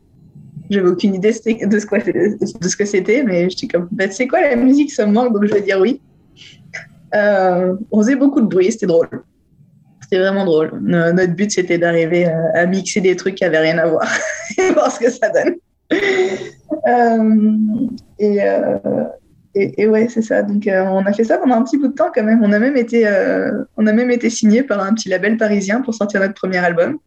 J'avais 0.70 0.90
aucune 0.90 1.16
idée 1.16 1.32
de 1.32 1.34
ce, 1.34 1.68
de 1.68 2.68
ce 2.68 2.76
que 2.76 2.86
c'était, 2.86 3.24
mais 3.24 3.50
je 3.50 3.56
dis 3.56 3.68
comme, 3.68 3.88
bah, 3.92 4.10
c'est 4.12 4.28
quoi 4.28 4.42
la 4.42 4.56
musique, 4.56 4.92
ça 4.92 5.06
me 5.06 5.14
manque, 5.14 5.34
donc 5.34 5.46
je 5.46 5.54
vais 5.54 5.62
dire 5.62 5.80
oui. 5.80 6.02
Euh, 7.16 7.76
on 7.92 8.02
faisait 8.02 8.16
beaucoup 8.16 8.42
de 8.42 8.46
bruit, 8.46 8.72
c'était 8.72 8.86
drôle. 8.86 9.08
C'était 10.10 10.24
vraiment 10.24 10.44
drôle. 10.44 10.72
Notre 10.82 11.36
but, 11.36 11.52
c'était 11.52 11.78
d'arriver 11.78 12.26
à, 12.26 12.66
mixer 12.66 13.00
des 13.00 13.16
trucs 13.16 13.36
qui 13.36 13.44
n'avaient 13.44 13.60
rien 13.60 13.78
à 13.78 13.86
voir 13.86 14.08
et 14.58 14.72
voir 14.72 14.92
ce 14.92 15.00
que 15.00 15.12
ça 15.12 15.30
donne. 15.30 15.56
et, 18.20 18.40
et, 19.54 19.88
ouais, 19.88 20.08
c'est 20.10 20.24
ça. 20.24 20.42
Donc, 20.42 20.68
euh, 20.68 20.84
on 20.86 21.06
a 21.06 21.14
fait 21.14 21.26
ça 21.26 21.38
pendant 21.38 21.56
un 21.56 21.64
petit 21.64 21.78
bout 21.78 21.90
de 21.90 21.94
temps 21.94 22.10
quand 22.14 22.24
même. 22.24 22.42
On 22.44 22.52
a 22.54 22.58
même 22.58 22.76
été, 22.76 23.08
euh, 23.08 23.64
on 23.78 23.86
a 23.86 23.94
même 23.94 24.10
été 24.10 24.32
signé 24.32 24.64
par 24.64 24.80
un 24.80 24.96
petit 24.96 25.10
label 25.10 25.38
parisien 25.38 25.82
pour 25.82 25.94
sortir 25.94 26.22
notre 26.22 26.34
premier 26.34 26.58
album. 26.58 26.98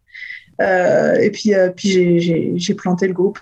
Euh, 0.61 1.15
et 1.15 1.29
puis, 1.29 1.51
puis 1.75 2.57
j'ai 2.57 2.75
planté 2.75 3.07
le 3.07 3.13
groupe 3.13 3.39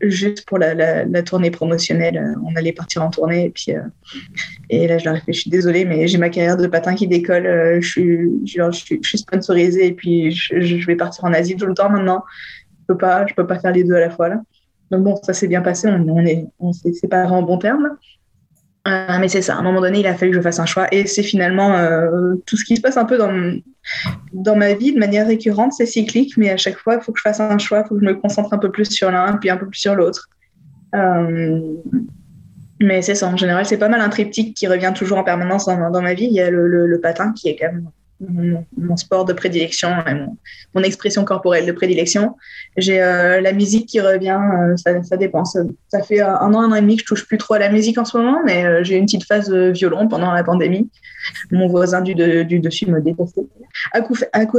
juste 0.00 0.46
pour 0.46 0.58
la, 0.58 0.74
la, 0.74 1.22
tournée 1.22 1.50
promotionnelle. 1.50 2.34
On 2.44 2.54
allait 2.56 2.72
partir 2.72 3.02
en 3.02 3.10
tournée. 3.10 3.46
Et, 3.46 3.50
puis, 3.50 3.72
et 4.70 4.86
là, 4.86 4.98
je 4.98 5.04
leur 5.04 5.16
ai 5.16 5.20
fait, 5.20 5.32
je 5.32 5.40
suis 5.40 5.50
désolée, 5.50 5.84
mais 5.84 6.08
j'ai 6.08 6.18
ma 6.18 6.30
carrière 6.30 6.56
de 6.56 6.66
patin 6.66 6.94
qui 6.94 7.06
décolle. 7.06 7.44
je, 7.80 7.86
suis, 7.86 8.30
je, 8.46 8.70
suis, 8.72 8.98
je 9.02 9.08
suis 9.08 9.18
sponsorisée 9.18 9.86
et 9.86 9.92
puis 9.92 10.30
je, 10.30 10.60
je, 10.60 10.86
vais 10.86 10.96
partir 10.96 11.24
en 11.24 11.32
Asie 11.32 11.56
tout 11.56 11.66
le 11.66 11.74
temps 11.74 11.90
maintenant. 11.90 12.24
Je 12.80 12.94
peux 12.94 12.98
pas, 12.98 13.26
je 13.26 13.34
peux 13.34 13.46
pas 13.46 13.58
faire 13.58 13.72
les 13.72 13.84
deux 13.84 13.94
à 13.94 14.00
la 14.00 14.10
fois 14.10 14.28
là. 14.28 14.40
Donc 14.90 15.04
bon, 15.04 15.16
ça 15.22 15.32
s'est 15.32 15.46
bien 15.46 15.62
passé, 15.62 15.88
on, 15.88 16.26
est, 16.26 16.46
on 16.58 16.72
s'est 16.72 16.92
séparés 16.92 17.32
en 17.32 17.42
bon 17.42 17.58
terme. 17.58 17.96
Euh, 18.88 19.18
mais 19.20 19.28
c'est 19.28 19.42
ça, 19.42 19.56
à 19.56 19.58
un 19.58 19.62
moment 19.62 19.80
donné, 19.80 20.00
il 20.00 20.06
a 20.06 20.14
fallu 20.14 20.30
que 20.30 20.36
je 20.38 20.42
fasse 20.42 20.58
un 20.58 20.66
choix. 20.66 20.86
Et 20.92 21.06
c'est 21.06 21.22
finalement 21.22 21.74
euh, 21.74 22.34
tout 22.46 22.56
ce 22.56 22.64
qui 22.64 22.76
se 22.76 22.80
passe 22.80 22.96
un 22.96 23.04
peu 23.04 23.18
dans, 23.18 23.58
dans 24.32 24.56
ma 24.56 24.72
vie 24.74 24.92
de 24.92 24.98
manière 24.98 25.26
récurrente, 25.26 25.72
c'est 25.72 25.86
cyclique, 25.86 26.36
mais 26.36 26.50
à 26.50 26.56
chaque 26.56 26.78
fois, 26.78 26.94
il 26.94 27.02
faut 27.02 27.12
que 27.12 27.18
je 27.18 27.22
fasse 27.22 27.40
un 27.40 27.58
choix, 27.58 27.82
il 27.84 27.88
faut 27.88 27.94
que 27.96 28.00
je 28.00 28.06
me 28.06 28.14
concentre 28.14 28.52
un 28.54 28.58
peu 28.58 28.70
plus 28.70 28.90
sur 28.90 29.10
l'un, 29.10 29.36
puis 29.36 29.50
un 29.50 29.58
peu 29.58 29.66
plus 29.66 29.80
sur 29.80 29.94
l'autre. 29.94 30.28
Euh, 30.94 31.60
mais 32.80 33.02
c'est 33.02 33.14
ça, 33.14 33.28
en 33.28 33.36
général, 33.36 33.66
c'est 33.66 33.76
pas 33.76 33.88
mal 33.88 34.00
un 34.00 34.08
triptyque 34.08 34.56
qui 34.56 34.66
revient 34.66 34.92
toujours 34.94 35.18
en 35.18 35.24
permanence 35.24 35.66
dans, 35.66 35.90
dans 35.90 36.02
ma 36.02 36.14
vie. 36.14 36.24
Il 36.24 36.32
y 36.32 36.40
a 36.40 36.50
le, 36.50 36.66
le, 36.66 37.00
patin 37.00 37.32
qui 37.32 37.50
est 37.50 37.56
quand 37.56 37.70
même 37.70 37.90
mon, 38.20 38.96
sport 38.96 39.24
de 39.24 39.32
prédilection, 39.32 39.90
mon, 40.74 40.82
expression 40.82 41.24
corporelle 41.24 41.66
de 41.66 41.72
prédilection. 41.72 42.36
J'ai 42.76 43.02
euh, 43.02 43.40
la 43.40 43.52
musique 43.52 43.86
qui 43.86 44.00
revient, 44.00 44.38
euh, 44.38 44.76
ça, 44.76 45.02
ça, 45.02 45.16
dépend. 45.16 45.44
Ça, 45.44 45.62
fait 46.02 46.20
un 46.20 46.52
an, 46.54 46.60
un 46.60 46.72
an 46.72 46.74
et 46.74 46.80
demi 46.80 46.96
que 46.96 47.02
je 47.02 47.06
touche 47.06 47.26
plus 47.26 47.38
trop 47.38 47.54
à 47.54 47.58
la 47.58 47.70
musique 47.70 47.98
en 47.98 48.04
ce 48.04 48.16
moment, 48.16 48.40
mais 48.44 48.64
euh, 48.64 48.84
j'ai 48.84 48.96
eu 48.96 48.98
une 48.98 49.06
petite 49.06 49.24
phase 49.24 49.48
de 49.48 49.70
violon 49.70 50.08
pendant 50.08 50.32
la 50.32 50.44
pandémie. 50.44 50.90
Mon 51.50 51.68
voisin 51.68 52.02
du, 52.02 52.14
du 52.14 52.60
dessus 52.60 52.86
me 52.86 53.00
détestait. 53.00 53.46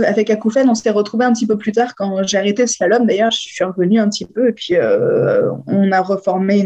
avec 0.03 0.29
Akoufen, 0.29 0.69
on 0.69 0.75
s'est 0.75 0.89
retrouvé 0.89 1.25
un 1.25 1.33
petit 1.33 1.47
peu 1.47 1.57
plus 1.57 1.71
tard 1.71 1.93
quand 1.95 2.23
j'ai 2.23 2.37
arrêté 2.37 2.63
le 2.63 2.67
slalom. 2.67 3.05
D'ailleurs, 3.05 3.31
je 3.31 3.39
suis 3.39 3.63
revenue 3.63 3.99
un 3.99 4.09
petit 4.09 4.25
peu 4.25 4.49
et 4.49 4.53
puis 4.53 4.75
on 5.67 5.91
a 5.91 6.01
reformé 6.01 6.65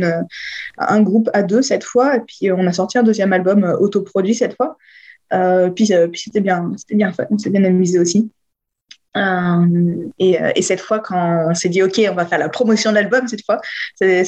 un 0.77 1.01
groupe 1.01 1.29
à 1.33 1.43
deux 1.43 1.61
cette 1.61 1.83
fois 1.83 2.17
et 2.17 2.19
puis 2.19 2.51
on 2.51 2.67
a 2.67 2.73
sorti 2.73 2.97
un 2.97 3.03
deuxième 3.03 3.31
album 3.33 3.63
autoproduit 3.79 4.35
cette 4.35 4.55
fois. 4.55 4.77
Euh, 5.33 5.69
puis, 5.69 5.91
euh, 5.91 6.07
puis 6.07 6.21
c'était 6.21 6.41
bien, 6.41 6.71
c'était 6.77 6.95
bien 6.95 7.11
fun, 7.11 7.25
on 7.31 7.37
s'est 7.37 7.49
bien 7.49 7.63
amusé 7.63 7.99
aussi. 7.99 8.29
Euh, 9.17 10.09
et, 10.19 10.37
et, 10.55 10.61
cette 10.61 10.81
fois, 10.81 10.99
quand 10.99 11.47
on 11.49 11.53
s'est 11.53 11.69
dit, 11.69 11.81
OK, 11.81 12.01
on 12.11 12.15
va 12.15 12.25
faire 12.25 12.37
la 12.37 12.49
promotion 12.49 12.89
de 12.89 12.95
l'album, 12.95 13.25
cette 13.29 13.45
fois, 13.45 13.61
c'est, 13.95 14.25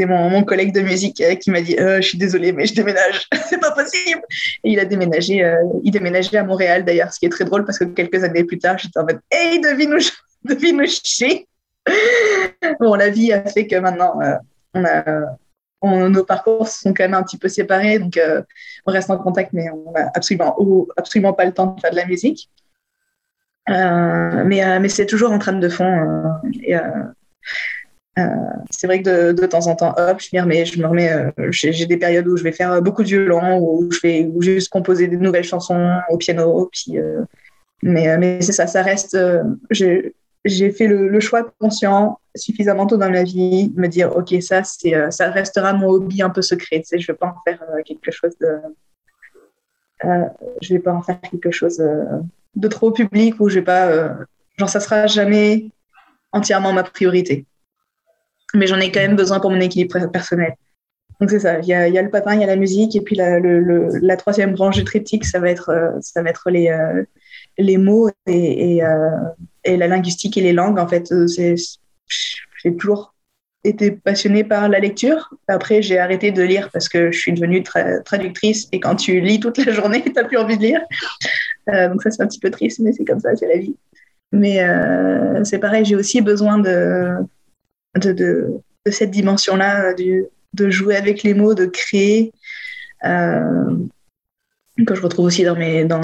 mon, 0.00 0.44
collègue 0.44 0.74
de 0.74 0.82
musique 0.82 1.22
qui 1.40 1.50
m'a 1.50 1.62
dit, 1.62 1.76
je 1.78 2.02
suis 2.02 2.18
désolé, 2.18 2.52
mais 2.52 2.66
je 2.66 2.74
déménage, 2.74 3.26
c'est 3.48 3.58
pas 3.58 3.70
possible. 3.70 4.20
Et 4.64 4.72
il 4.72 4.78
a 4.80 4.84
déménagé, 4.84 5.56
il 5.82 5.90
déménageait 5.90 6.36
à 6.36 6.44
Montréal 6.44 6.84
d'ailleurs, 6.84 7.10
ce 7.10 7.20
qui 7.20 7.24
est 7.24 7.30
très 7.30 7.46
drôle 7.46 7.64
parce 7.64 7.78
que 7.78 7.84
quelques 7.84 8.22
années 8.22 8.44
plus 8.44 8.58
tard, 8.58 8.76
j'étais 8.76 8.98
en 8.98 9.04
mode, 9.04 9.20
hey, 9.30 9.58
devine 9.60 9.94
où, 9.94 9.98
devine 10.44 10.82
où 10.82 10.84
je 10.84 11.36
Bon, 12.80 12.94
la 12.94 13.08
vie 13.08 13.32
a 13.32 13.42
fait 13.46 13.66
que 13.66 13.76
maintenant, 13.76 14.18
on 14.74 14.84
a, 14.84 15.38
nos 15.82 16.24
parcours 16.24 16.68
sont 16.68 16.94
quand 16.94 17.04
même 17.04 17.14
un 17.14 17.22
petit 17.22 17.38
peu 17.38 17.48
séparés, 17.48 17.98
donc 17.98 18.16
euh, 18.16 18.42
on 18.86 18.92
reste 18.92 19.10
en 19.10 19.18
contact, 19.18 19.52
mais 19.52 19.68
on 19.70 19.92
n'a 19.92 20.10
absolument, 20.14 20.56
absolument 20.96 21.32
pas 21.32 21.44
le 21.44 21.52
temps 21.52 21.74
de 21.74 21.80
faire 21.80 21.90
de 21.90 21.96
la 21.96 22.06
musique. 22.06 22.50
Euh, 23.68 24.44
mais, 24.44 24.64
euh, 24.64 24.80
mais 24.80 24.88
c'est 24.88 25.06
toujours 25.06 25.32
en 25.32 25.38
train 25.38 25.52
de 25.52 25.68
fond. 25.68 26.22
c'est 28.70 28.86
vrai 28.86 29.02
que 29.02 29.32
de, 29.32 29.46
temps 29.46 29.66
en 29.66 29.76
temps, 29.76 29.94
hop, 29.96 30.20
je 30.20 30.36
me 30.36 30.42
remets, 30.42 30.64
je 30.64 30.80
me 30.80 30.86
remets 30.86 31.32
j'ai, 31.50 31.86
des 31.86 31.96
périodes 31.96 32.28
où 32.28 32.36
je 32.36 32.44
vais 32.44 32.52
faire 32.52 32.80
beaucoup 32.82 33.02
de 33.02 33.08
violon, 33.08 33.58
où 33.58 33.90
je 33.90 34.00
vais 34.00 34.30
juste 34.40 34.68
composer 34.70 35.08
des 35.08 35.16
nouvelles 35.16 35.44
chansons 35.44 35.98
au 36.10 36.16
piano. 36.16 36.68
Puis, 36.72 36.98
mais, 37.82 38.16
mais 38.18 38.40
c'est 38.40 38.52
ça, 38.52 38.66
ça 38.66 38.82
reste. 38.82 39.16
j'ai, 39.70 40.14
j'ai 40.44 40.70
fait 40.72 40.86
le, 40.86 41.20
choix 41.20 41.52
conscient 41.58 42.18
suffisamment 42.34 42.86
tôt 42.86 42.96
dans 42.96 43.10
ma 43.10 43.22
vie 43.22 43.68
de 43.68 43.80
me 43.80 43.86
dire 43.88 44.16
ok 44.16 44.34
ça 44.42 44.64
c'est 44.64 44.94
euh, 44.94 45.10
ça 45.10 45.30
restera 45.30 45.72
mon 45.72 45.88
hobby 45.88 46.22
un 46.22 46.30
peu 46.30 46.42
secret 46.42 46.82
tu 46.86 46.98
je 46.98 47.06
vais 47.06 47.16
pas 47.16 47.26
en 47.28 47.40
faire 47.44 47.62
euh, 47.62 47.82
quelque 47.84 48.10
chose 48.10 48.32
euh, 50.04 50.24
je 50.60 50.74
vais 50.74 50.80
pas 50.80 50.92
en 50.92 51.02
faire 51.02 51.20
quelque 51.20 51.50
chose 51.50 51.78
de 52.56 52.68
trop 52.68 52.90
public 52.90 53.38
ou 53.38 53.48
je 53.48 53.56
vais 53.56 53.64
pas 53.64 54.16
genre 54.58 54.68
ça 54.68 54.80
sera 54.80 55.06
jamais 55.06 55.70
entièrement 56.32 56.72
ma 56.72 56.82
priorité. 56.82 57.46
Mais 58.54 58.66
j'en 58.66 58.80
ai 58.80 58.90
quand 58.90 59.00
même 59.00 59.14
besoin 59.14 59.38
pour 59.38 59.50
mon 59.52 59.60
équilibre 59.60 60.10
personnel. 60.10 60.56
Donc 61.20 61.30
c'est 61.30 61.38
ça. 61.38 61.60
Il 61.60 61.68
y 61.68 61.72
a, 61.72 62.02
le 62.02 62.10
patin 62.10 62.34
il 62.34 62.40
y 62.40 62.44
a 62.44 62.48
la 62.48 62.56
musique 62.56 62.96
et 62.96 63.00
puis 63.00 63.14
la 63.14 64.16
troisième 64.16 64.54
branche 64.54 64.74
du 64.74 64.82
triptyque 64.82 65.24
ça 65.24 65.38
va 65.38 65.50
être 65.50 65.94
ça 66.00 66.20
va 66.20 66.30
être 66.30 66.50
les 66.50 66.68
les 67.58 67.78
mots 67.78 68.08
et, 68.26 68.82
euh, 68.82 69.10
et, 69.64 69.76
la 69.76 69.88
linguistique 69.88 70.36
et 70.36 70.40
les 70.40 70.52
langues. 70.52 70.78
En 70.78 70.88
fait, 70.88 71.10
euh, 71.12 71.26
j'ai 71.28 72.76
toujours 72.76 73.14
été 73.64 73.92
passionnée 73.92 74.44
par 74.44 74.68
la 74.68 74.80
lecture. 74.80 75.32
Après, 75.48 75.82
j'ai 75.82 75.98
arrêté 75.98 76.32
de 76.32 76.42
lire 76.42 76.70
parce 76.72 76.88
que 76.88 77.12
je 77.12 77.18
suis 77.18 77.32
devenue 77.32 77.62
traductrice 78.04 78.68
et 78.72 78.80
quand 78.80 78.96
tu 78.96 79.20
lis 79.20 79.38
toute 79.40 79.58
la 79.58 79.72
journée, 79.72 80.02
tu 80.04 80.12
n'as 80.12 80.24
plus 80.24 80.38
envie 80.38 80.56
de 80.56 80.62
lire. 80.62 80.80
Euh, 81.68 81.88
donc 81.88 82.02
ça, 82.02 82.10
c'est 82.10 82.22
un 82.22 82.26
petit 82.26 82.40
peu 82.40 82.50
triste, 82.50 82.80
mais 82.80 82.92
c'est 82.92 83.04
comme 83.04 83.20
ça, 83.20 83.34
c'est 83.36 83.48
la 83.48 83.58
vie. 83.58 83.76
Mais 84.32 84.64
c'est 85.44 85.58
pareil, 85.58 85.84
j'ai 85.84 85.94
aussi 85.94 86.22
besoin 86.22 86.58
de, 86.58 87.18
de, 87.96 88.62
cette 88.86 89.10
dimension-là, 89.10 89.92
de 89.92 90.70
jouer 90.70 90.96
avec 90.96 91.22
les 91.22 91.34
mots, 91.34 91.52
de 91.52 91.66
créer, 91.66 92.32
que 94.86 94.94
je 94.94 95.02
retrouve 95.02 95.26
aussi 95.26 95.44
dans, 95.44 95.56
mes, 95.56 95.84
dans, 95.84 96.00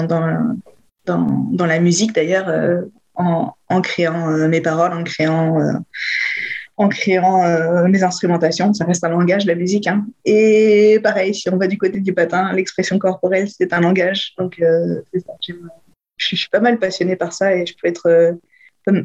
dans, 1.17 1.65
la 1.65 1.79
musique 1.79 2.13
d'ailleurs, 2.13 2.49
euh, 2.49 2.81
en, 3.15 3.81
créant 3.81 4.31
euh, 4.31 4.47
mes 4.47 4.61
paroles, 4.61 4.93
en 4.93 5.03
créant, 5.03 5.59
euh, 5.59 5.73
en 6.77 6.87
créant 6.87 7.87
mes 7.89 8.03
instrumentations. 8.03 8.73
Ça 8.73 8.85
reste 8.85 9.03
un 9.03 9.09
langage, 9.09 9.45
la 9.45 9.55
musique. 9.55 9.87
Hein. 9.87 10.05
Et 10.23 10.99
pareil, 11.03 11.35
si 11.35 11.49
on 11.49 11.57
va 11.57 11.67
du 11.67 11.77
côté 11.77 11.99
du 11.99 12.13
patin, 12.13 12.53
l'expression 12.53 12.97
corporelle, 12.97 13.49
c'est 13.49 13.73
un 13.73 13.81
langage. 13.81 14.33
Donc, 14.37 14.55
c'est 15.13 15.19
ça. 15.19 15.33
Je 16.17 16.35
suis 16.35 16.49
pas 16.49 16.61
mal 16.61 16.79
passionnée 16.79 17.17
par 17.17 17.33
ça 17.33 17.53
et 17.53 17.65
je 17.65 17.73
peux 17.81 17.87
être 17.89 18.37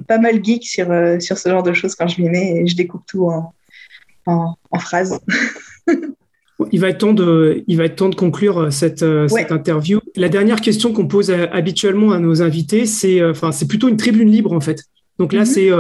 pas 0.07 0.19
mal 0.19 0.45
geek 0.45 0.65
sur, 0.65 0.87
sur 1.21 1.37
ce 1.37 1.49
genre 1.49 1.65
de 1.65 1.73
choses 1.73 1.97
quand 1.97 2.07
je 2.07 2.23
m'y 2.23 2.29
mets 2.29 2.59
et 2.59 2.67
je 2.67 2.77
découpe 2.77 3.05
tout 3.07 3.27
en, 3.27 3.53
en, 4.27 4.55
en 4.71 4.79
phrases. 4.79 5.19
Il 6.71 6.81
va 6.81 6.89
être 6.89 6.99
temps 6.99 7.13
de, 7.13 7.65
il 7.67 7.77
va 7.77 7.85
être 7.85 7.97
temps 7.97 8.09
de 8.09 8.15
conclure 8.15 8.73
cette, 8.73 9.03
euh, 9.03 9.29
cette 9.29 9.51
interview. 9.51 10.01
La 10.17 10.29
dernière 10.29 10.61
question 10.61 10.93
qu'on 10.93 11.07
pose 11.07 11.31
euh, 11.31 11.47
habituellement 11.53 12.13
à 12.13 12.19
nos 12.19 12.43
invités, 12.43 12.87
c'est, 12.87 13.25
enfin, 13.25 13.53
c'est 13.53 13.67
plutôt 13.67 13.89
une 13.89 13.97
tribune 13.97 14.31
libre 14.31 14.53
en 14.53 14.61
fait. 14.61 14.85
Donc 15.19 15.33
là, 15.33 15.41
mhm. 15.41 15.47
c'est, 15.47 15.71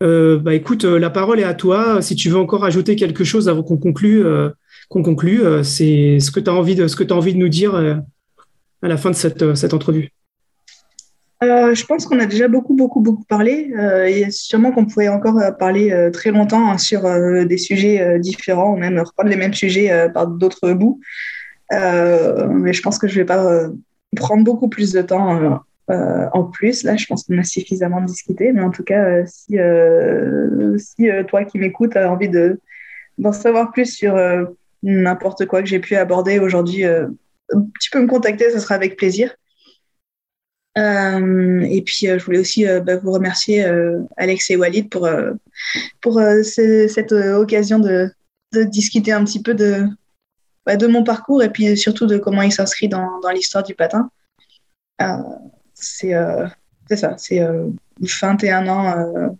bah 0.00 0.54
écoute, 0.54 0.84
la 0.84 1.10
parole 1.10 1.40
est 1.40 1.44
à 1.44 1.54
toi. 1.54 2.02
Si 2.02 2.14
tu 2.14 2.28
veux 2.28 2.38
encore 2.38 2.64
ajouter 2.64 2.96
quelque 2.96 3.24
chose 3.24 3.48
avant 3.48 3.62
qu'on 3.62 3.76
conclue, 3.76 4.24
qu'on 4.88 5.02
conclue, 5.02 5.42
c'est 5.62 6.18
ce 6.18 6.30
que 6.30 6.40
tu 6.40 6.50
as 6.50 6.54
envie 6.54 6.74
de, 6.74 6.88
ce 6.88 6.96
que 6.96 7.04
tu 7.04 7.12
as 7.12 7.16
envie 7.16 7.34
de 7.34 7.38
nous 7.38 7.48
dire 7.48 7.74
à 7.76 8.88
la 8.88 8.96
fin 8.96 9.10
de 9.10 9.14
cette, 9.14 9.54
cette 9.54 9.74
entrevue. 9.74 10.10
Euh, 11.44 11.72
je 11.72 11.86
pense 11.86 12.04
qu'on 12.04 12.18
a 12.18 12.26
déjà 12.26 12.48
beaucoup, 12.48 12.74
beaucoup, 12.74 13.00
beaucoup 13.00 13.24
parlé. 13.24 13.70
Euh, 13.78 14.06
et 14.06 14.30
sûrement 14.30 14.72
qu'on 14.72 14.86
pourrait 14.86 15.08
encore 15.08 15.38
euh, 15.38 15.52
parler 15.52 16.10
très 16.12 16.30
longtemps 16.30 16.70
hein, 16.70 16.78
sur 16.78 17.02
des 17.46 17.58
sujets 17.58 18.18
différents, 18.18 18.74
ou 18.74 18.76
même 18.76 18.98
reprendre 18.98 19.30
les 19.30 19.36
mêmes 19.36 19.54
sujets 19.54 20.08
par 20.12 20.26
d'autres 20.26 20.72
bouts. 20.72 21.00
Mais 21.70 22.72
je 22.72 22.82
pense 22.82 22.98
que 22.98 23.08
je 23.08 23.14
ne 23.14 23.18
vais 23.20 23.26
pas 23.26 23.68
prendre 24.16 24.44
beaucoup 24.44 24.68
plus 24.68 24.92
de 24.92 25.02
temps 25.02 25.62
en 25.88 26.44
plus. 26.44 26.82
Là, 26.84 26.96
je 26.96 27.06
pense 27.06 27.24
qu'on 27.24 27.38
a 27.38 27.44
suffisamment 27.44 28.00
discuté. 28.00 28.52
Mais 28.52 28.62
en 28.62 28.70
tout 28.70 28.84
cas, 28.84 29.24
si, 29.26 29.58
si 30.78 31.08
toi 31.28 31.44
qui 31.44 31.58
m'écoutes 31.58 31.96
as 31.96 32.10
envie 32.10 32.30
d'en 33.18 33.32
savoir 33.32 33.72
plus 33.72 33.92
sur 33.92 34.16
n'importe 34.82 35.46
quoi 35.46 35.62
que 35.62 35.68
j'ai 35.68 35.80
pu 35.80 35.96
aborder 35.96 36.38
aujourd'hui, 36.38 36.84
tu 37.80 37.90
peux 37.90 38.00
me 38.00 38.06
contacter, 38.06 38.50
ce 38.50 38.58
sera 38.58 38.74
avec 38.74 38.96
plaisir. 38.96 39.34
Euh, 40.78 41.60
et 41.60 41.82
puis, 41.82 42.08
euh, 42.08 42.18
je 42.18 42.24
voulais 42.24 42.38
aussi 42.38 42.66
euh, 42.66 42.80
bah, 42.80 42.96
vous 42.96 43.12
remercier, 43.12 43.64
Alex 44.16 44.50
et 44.50 44.56
Walid, 44.56 44.88
pour, 44.88 45.08
pour 46.00 46.20
cette 46.42 47.12
occasion 47.12 47.78
de, 47.78 48.10
de, 48.52 48.62
discuter 48.64 49.12
un 49.12 49.24
petit 49.24 49.42
peu 49.42 49.54
de, 49.54 49.86
bah, 50.66 50.76
de 50.76 50.86
mon 50.86 51.04
parcours 51.04 51.42
et 51.42 51.50
puis 51.50 51.76
surtout 51.76 52.06
de 52.06 52.18
comment 52.18 52.42
il 52.42 52.52
s'inscrit 52.52 52.88
dans, 52.88 53.20
dans 53.20 53.30
l'histoire 53.30 53.64
du 53.64 53.74
patin. 53.74 54.10
c'est 55.74 56.12
ça, 56.90 57.14
c'est 57.18 57.46
21 58.00 58.68
ans 58.68 59.36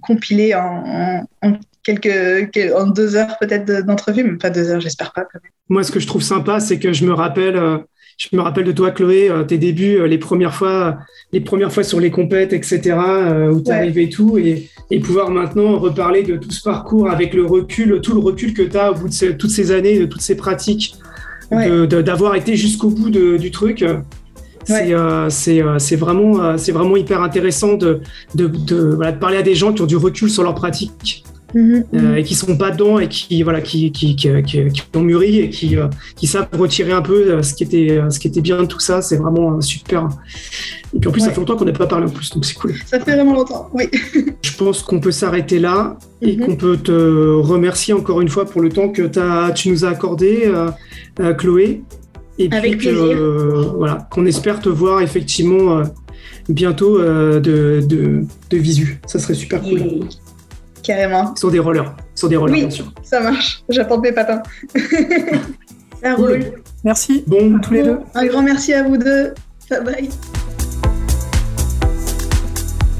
compilés 0.00 0.54
en, 0.54 1.26
en, 1.42 1.52
quelques, 1.82 2.72
en 2.74 2.86
deux 2.86 3.16
heures 3.16 3.38
peut-être 3.38 3.84
d'entrevue, 3.84 4.24
mais 4.24 4.38
pas 4.38 4.50
deux 4.50 4.70
heures, 4.70 4.80
j'espère 4.80 5.12
pas. 5.12 5.26
Moi, 5.68 5.84
ce 5.84 5.92
que 5.92 6.00
je 6.00 6.06
trouve 6.06 6.22
sympa, 6.22 6.60
c'est 6.60 6.78
que 6.78 6.92
je 6.92 7.04
me 7.04 7.12
rappelle 7.12 7.56
je 8.20 8.36
me 8.36 8.42
rappelle 8.42 8.64
de 8.64 8.72
toi, 8.72 8.90
Chloé, 8.90 9.30
euh, 9.30 9.44
tes 9.44 9.56
débuts, 9.56 9.96
euh, 9.96 10.06
les 10.06 10.18
premières 10.18 10.54
fois, 10.54 10.98
les 11.32 11.40
premières 11.40 11.72
fois 11.72 11.82
sur 11.82 12.00
les 12.00 12.10
compètes, 12.10 12.52
etc., 12.52 12.96
euh, 12.98 13.50
où 13.50 13.62
tu 13.62 13.70
arrivais 13.70 14.04
et 14.04 14.08
tout, 14.10 14.36
et, 14.36 14.68
pouvoir 15.00 15.30
maintenant 15.30 15.78
reparler 15.78 16.22
de 16.22 16.36
tout 16.36 16.50
ce 16.50 16.62
parcours 16.62 17.08
avec 17.08 17.32
le 17.32 17.46
recul, 17.46 18.00
tout 18.02 18.12
le 18.12 18.20
recul 18.20 18.52
que 18.52 18.62
tu 18.62 18.76
as 18.76 18.92
au 18.92 18.94
bout 18.94 19.08
de 19.08 19.32
toutes 19.32 19.50
ces 19.50 19.70
années, 19.70 19.98
de 19.98 20.04
toutes 20.04 20.20
ces 20.20 20.36
pratiques, 20.36 20.96
d'avoir 21.50 22.34
été 22.34 22.56
jusqu'au 22.56 22.90
bout 22.90 23.08
du 23.10 23.50
truc. 23.50 23.84
C'est 24.66 25.96
vraiment, 25.96 26.56
vraiment 26.56 26.96
hyper 26.96 27.22
intéressant 27.22 27.74
de, 27.74 28.00
de, 28.34 28.46
de, 28.48 29.10
parler 29.18 29.38
à 29.38 29.42
des 29.42 29.54
gens 29.54 29.72
qui 29.72 29.80
ont 29.80 29.86
du 29.86 29.96
recul 29.96 30.28
sur 30.28 30.42
leur 30.42 30.54
pratique 30.54 31.24
Mhm, 31.54 31.84
euh, 31.94 32.00
mhm. 32.00 32.16
et 32.16 32.22
qui 32.22 32.34
sont 32.34 32.56
pas 32.56 32.70
dedans 32.70 32.98
et 32.98 33.08
qui 33.08 33.42
voilà 33.42 33.60
qui 33.60 33.90
qui, 33.90 34.14
qui, 34.14 34.28
qui, 34.44 34.82
ont 34.94 35.00
mûri 35.00 35.40
et 35.40 35.50
qui, 35.50 35.76
euh, 35.76 35.88
qui 36.14 36.26
savent 36.26 36.48
retirer 36.52 36.92
un 36.92 37.02
peu 37.02 37.32
euh, 37.32 37.42
ce 37.42 37.54
qui 37.54 37.64
était 37.64 38.00
ce 38.08 38.20
qui 38.20 38.28
était 38.28 38.40
bien 38.40 38.58
de 38.62 38.66
tout 38.66 38.78
ça. 38.78 39.02
C'est 39.02 39.16
vraiment 39.16 39.60
super. 39.60 40.08
Et 40.94 40.98
puis 41.00 41.08
en 41.08 41.12
plus 41.12 41.20
ça 41.20 41.30
fait 41.30 41.40
longtemps 41.40 41.56
qu'on 41.56 41.64
n'a 41.64 41.72
pas 41.72 41.86
parlé 41.86 42.06
en 42.06 42.10
plus 42.10 42.30
donc 42.30 42.44
c'est 42.44 42.54
cool. 42.54 42.74
Ça 42.86 43.00
fait 43.00 43.14
vraiment 43.14 43.34
longtemps 43.34 43.68
oui. 43.72 43.84
Je 44.42 44.56
pense 44.56 44.82
qu'on 44.82 45.00
peut 45.00 45.10
s'arrêter 45.10 45.58
là 45.58 45.96
et 46.22 46.36
mhm. 46.36 46.46
qu'on 46.46 46.56
peut 46.56 46.76
te 46.76 46.92
remercier 46.92 47.94
encore 47.94 48.20
une 48.20 48.28
fois 48.28 48.44
pour 48.44 48.60
le 48.60 48.68
temps 48.68 48.88
que 48.90 49.10
as, 49.18 49.52
tu 49.52 49.70
nous 49.70 49.84
as 49.84 49.88
accordé 49.88 50.50
Chloé. 51.38 51.82
Et 52.38 52.48
Avec 52.52 52.78
puis 52.78 52.88
voilà 53.76 54.08
qu'on 54.10 54.24
espère 54.24 54.60
te 54.60 54.68
voir 54.68 55.00
effectivement 55.02 55.82
bientôt 56.48 56.98
de, 57.00 57.40
de, 57.40 58.24
de, 58.50 58.56
visu. 58.56 59.00
Ça 59.06 59.18
serait 59.18 59.34
super 59.34 59.60
cool 59.60 59.80
Carrément. 60.82 61.34
Sur 61.36 61.50
des 61.50 61.58
rollers. 61.58 61.94
Sur 62.14 62.28
des 62.28 62.36
rollers, 62.36 62.56
bien 62.56 62.70
sûr. 62.70 62.92
Ça 63.02 63.20
marche. 63.20 63.62
J'apporte 63.68 64.02
mes 64.02 64.12
patins. 64.12 64.42
ça 66.02 66.14
roule. 66.14 66.52
Merci 66.84 67.24
bon. 67.26 67.56
à 67.56 67.60
tous 67.60 67.74
les 67.74 67.82
deux. 67.82 67.98
Un 68.14 68.26
grand 68.26 68.42
merci 68.42 68.72
à 68.72 68.82
vous 68.82 68.96
deux. 68.96 69.34
Bye 69.70 69.84
bye. 69.84 70.08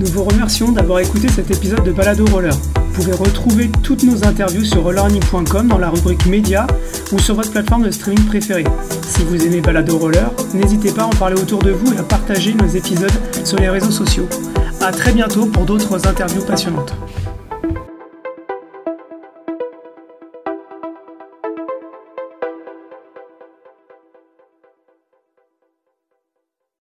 Nous 0.01 0.07
vous 0.07 0.25
remercions 0.25 0.73
d'avoir 0.73 1.01
écouté 1.01 1.29
cet 1.29 1.51
épisode 1.51 1.85
de 1.85 1.93
Balado 1.93 2.25
Roller. 2.33 2.55
Vous 2.75 3.03
pouvez 3.05 3.13
retrouver 3.13 3.71
toutes 3.83 4.03
nos 4.03 4.25
interviews 4.25 4.65
sur 4.65 4.83
rollerning.com 4.83 5.69
dans 5.69 5.77
la 5.77 5.91
rubrique 5.91 6.25
médias 6.27 6.67
ou 7.13 7.19
sur 7.19 7.35
votre 7.35 7.51
plateforme 7.51 7.83
de 7.83 7.91
streaming 7.91 8.25
préférée. 8.25 8.65
Si 9.07 9.23
vous 9.25 9.45
aimez 9.45 9.61
Balado 9.61 9.99
Roller, 9.99 10.31
n'hésitez 10.55 10.91
pas 10.91 11.03
à 11.03 11.07
en 11.07 11.11
parler 11.11 11.41
autour 11.41 11.59
de 11.59 11.73
vous 11.73 11.93
et 11.93 11.99
à 11.99 12.03
partager 12.03 12.55
nos 12.55 12.67
épisodes 12.67 13.13
sur 13.45 13.59
les 13.59 13.69
réseaux 13.69 13.91
sociaux. 13.91 14.27
A 14.81 14.91
très 14.91 15.13
bientôt 15.13 15.45
pour 15.45 15.65
d'autres 15.65 16.07
interviews 16.07 16.45
passionnantes. 16.47 16.95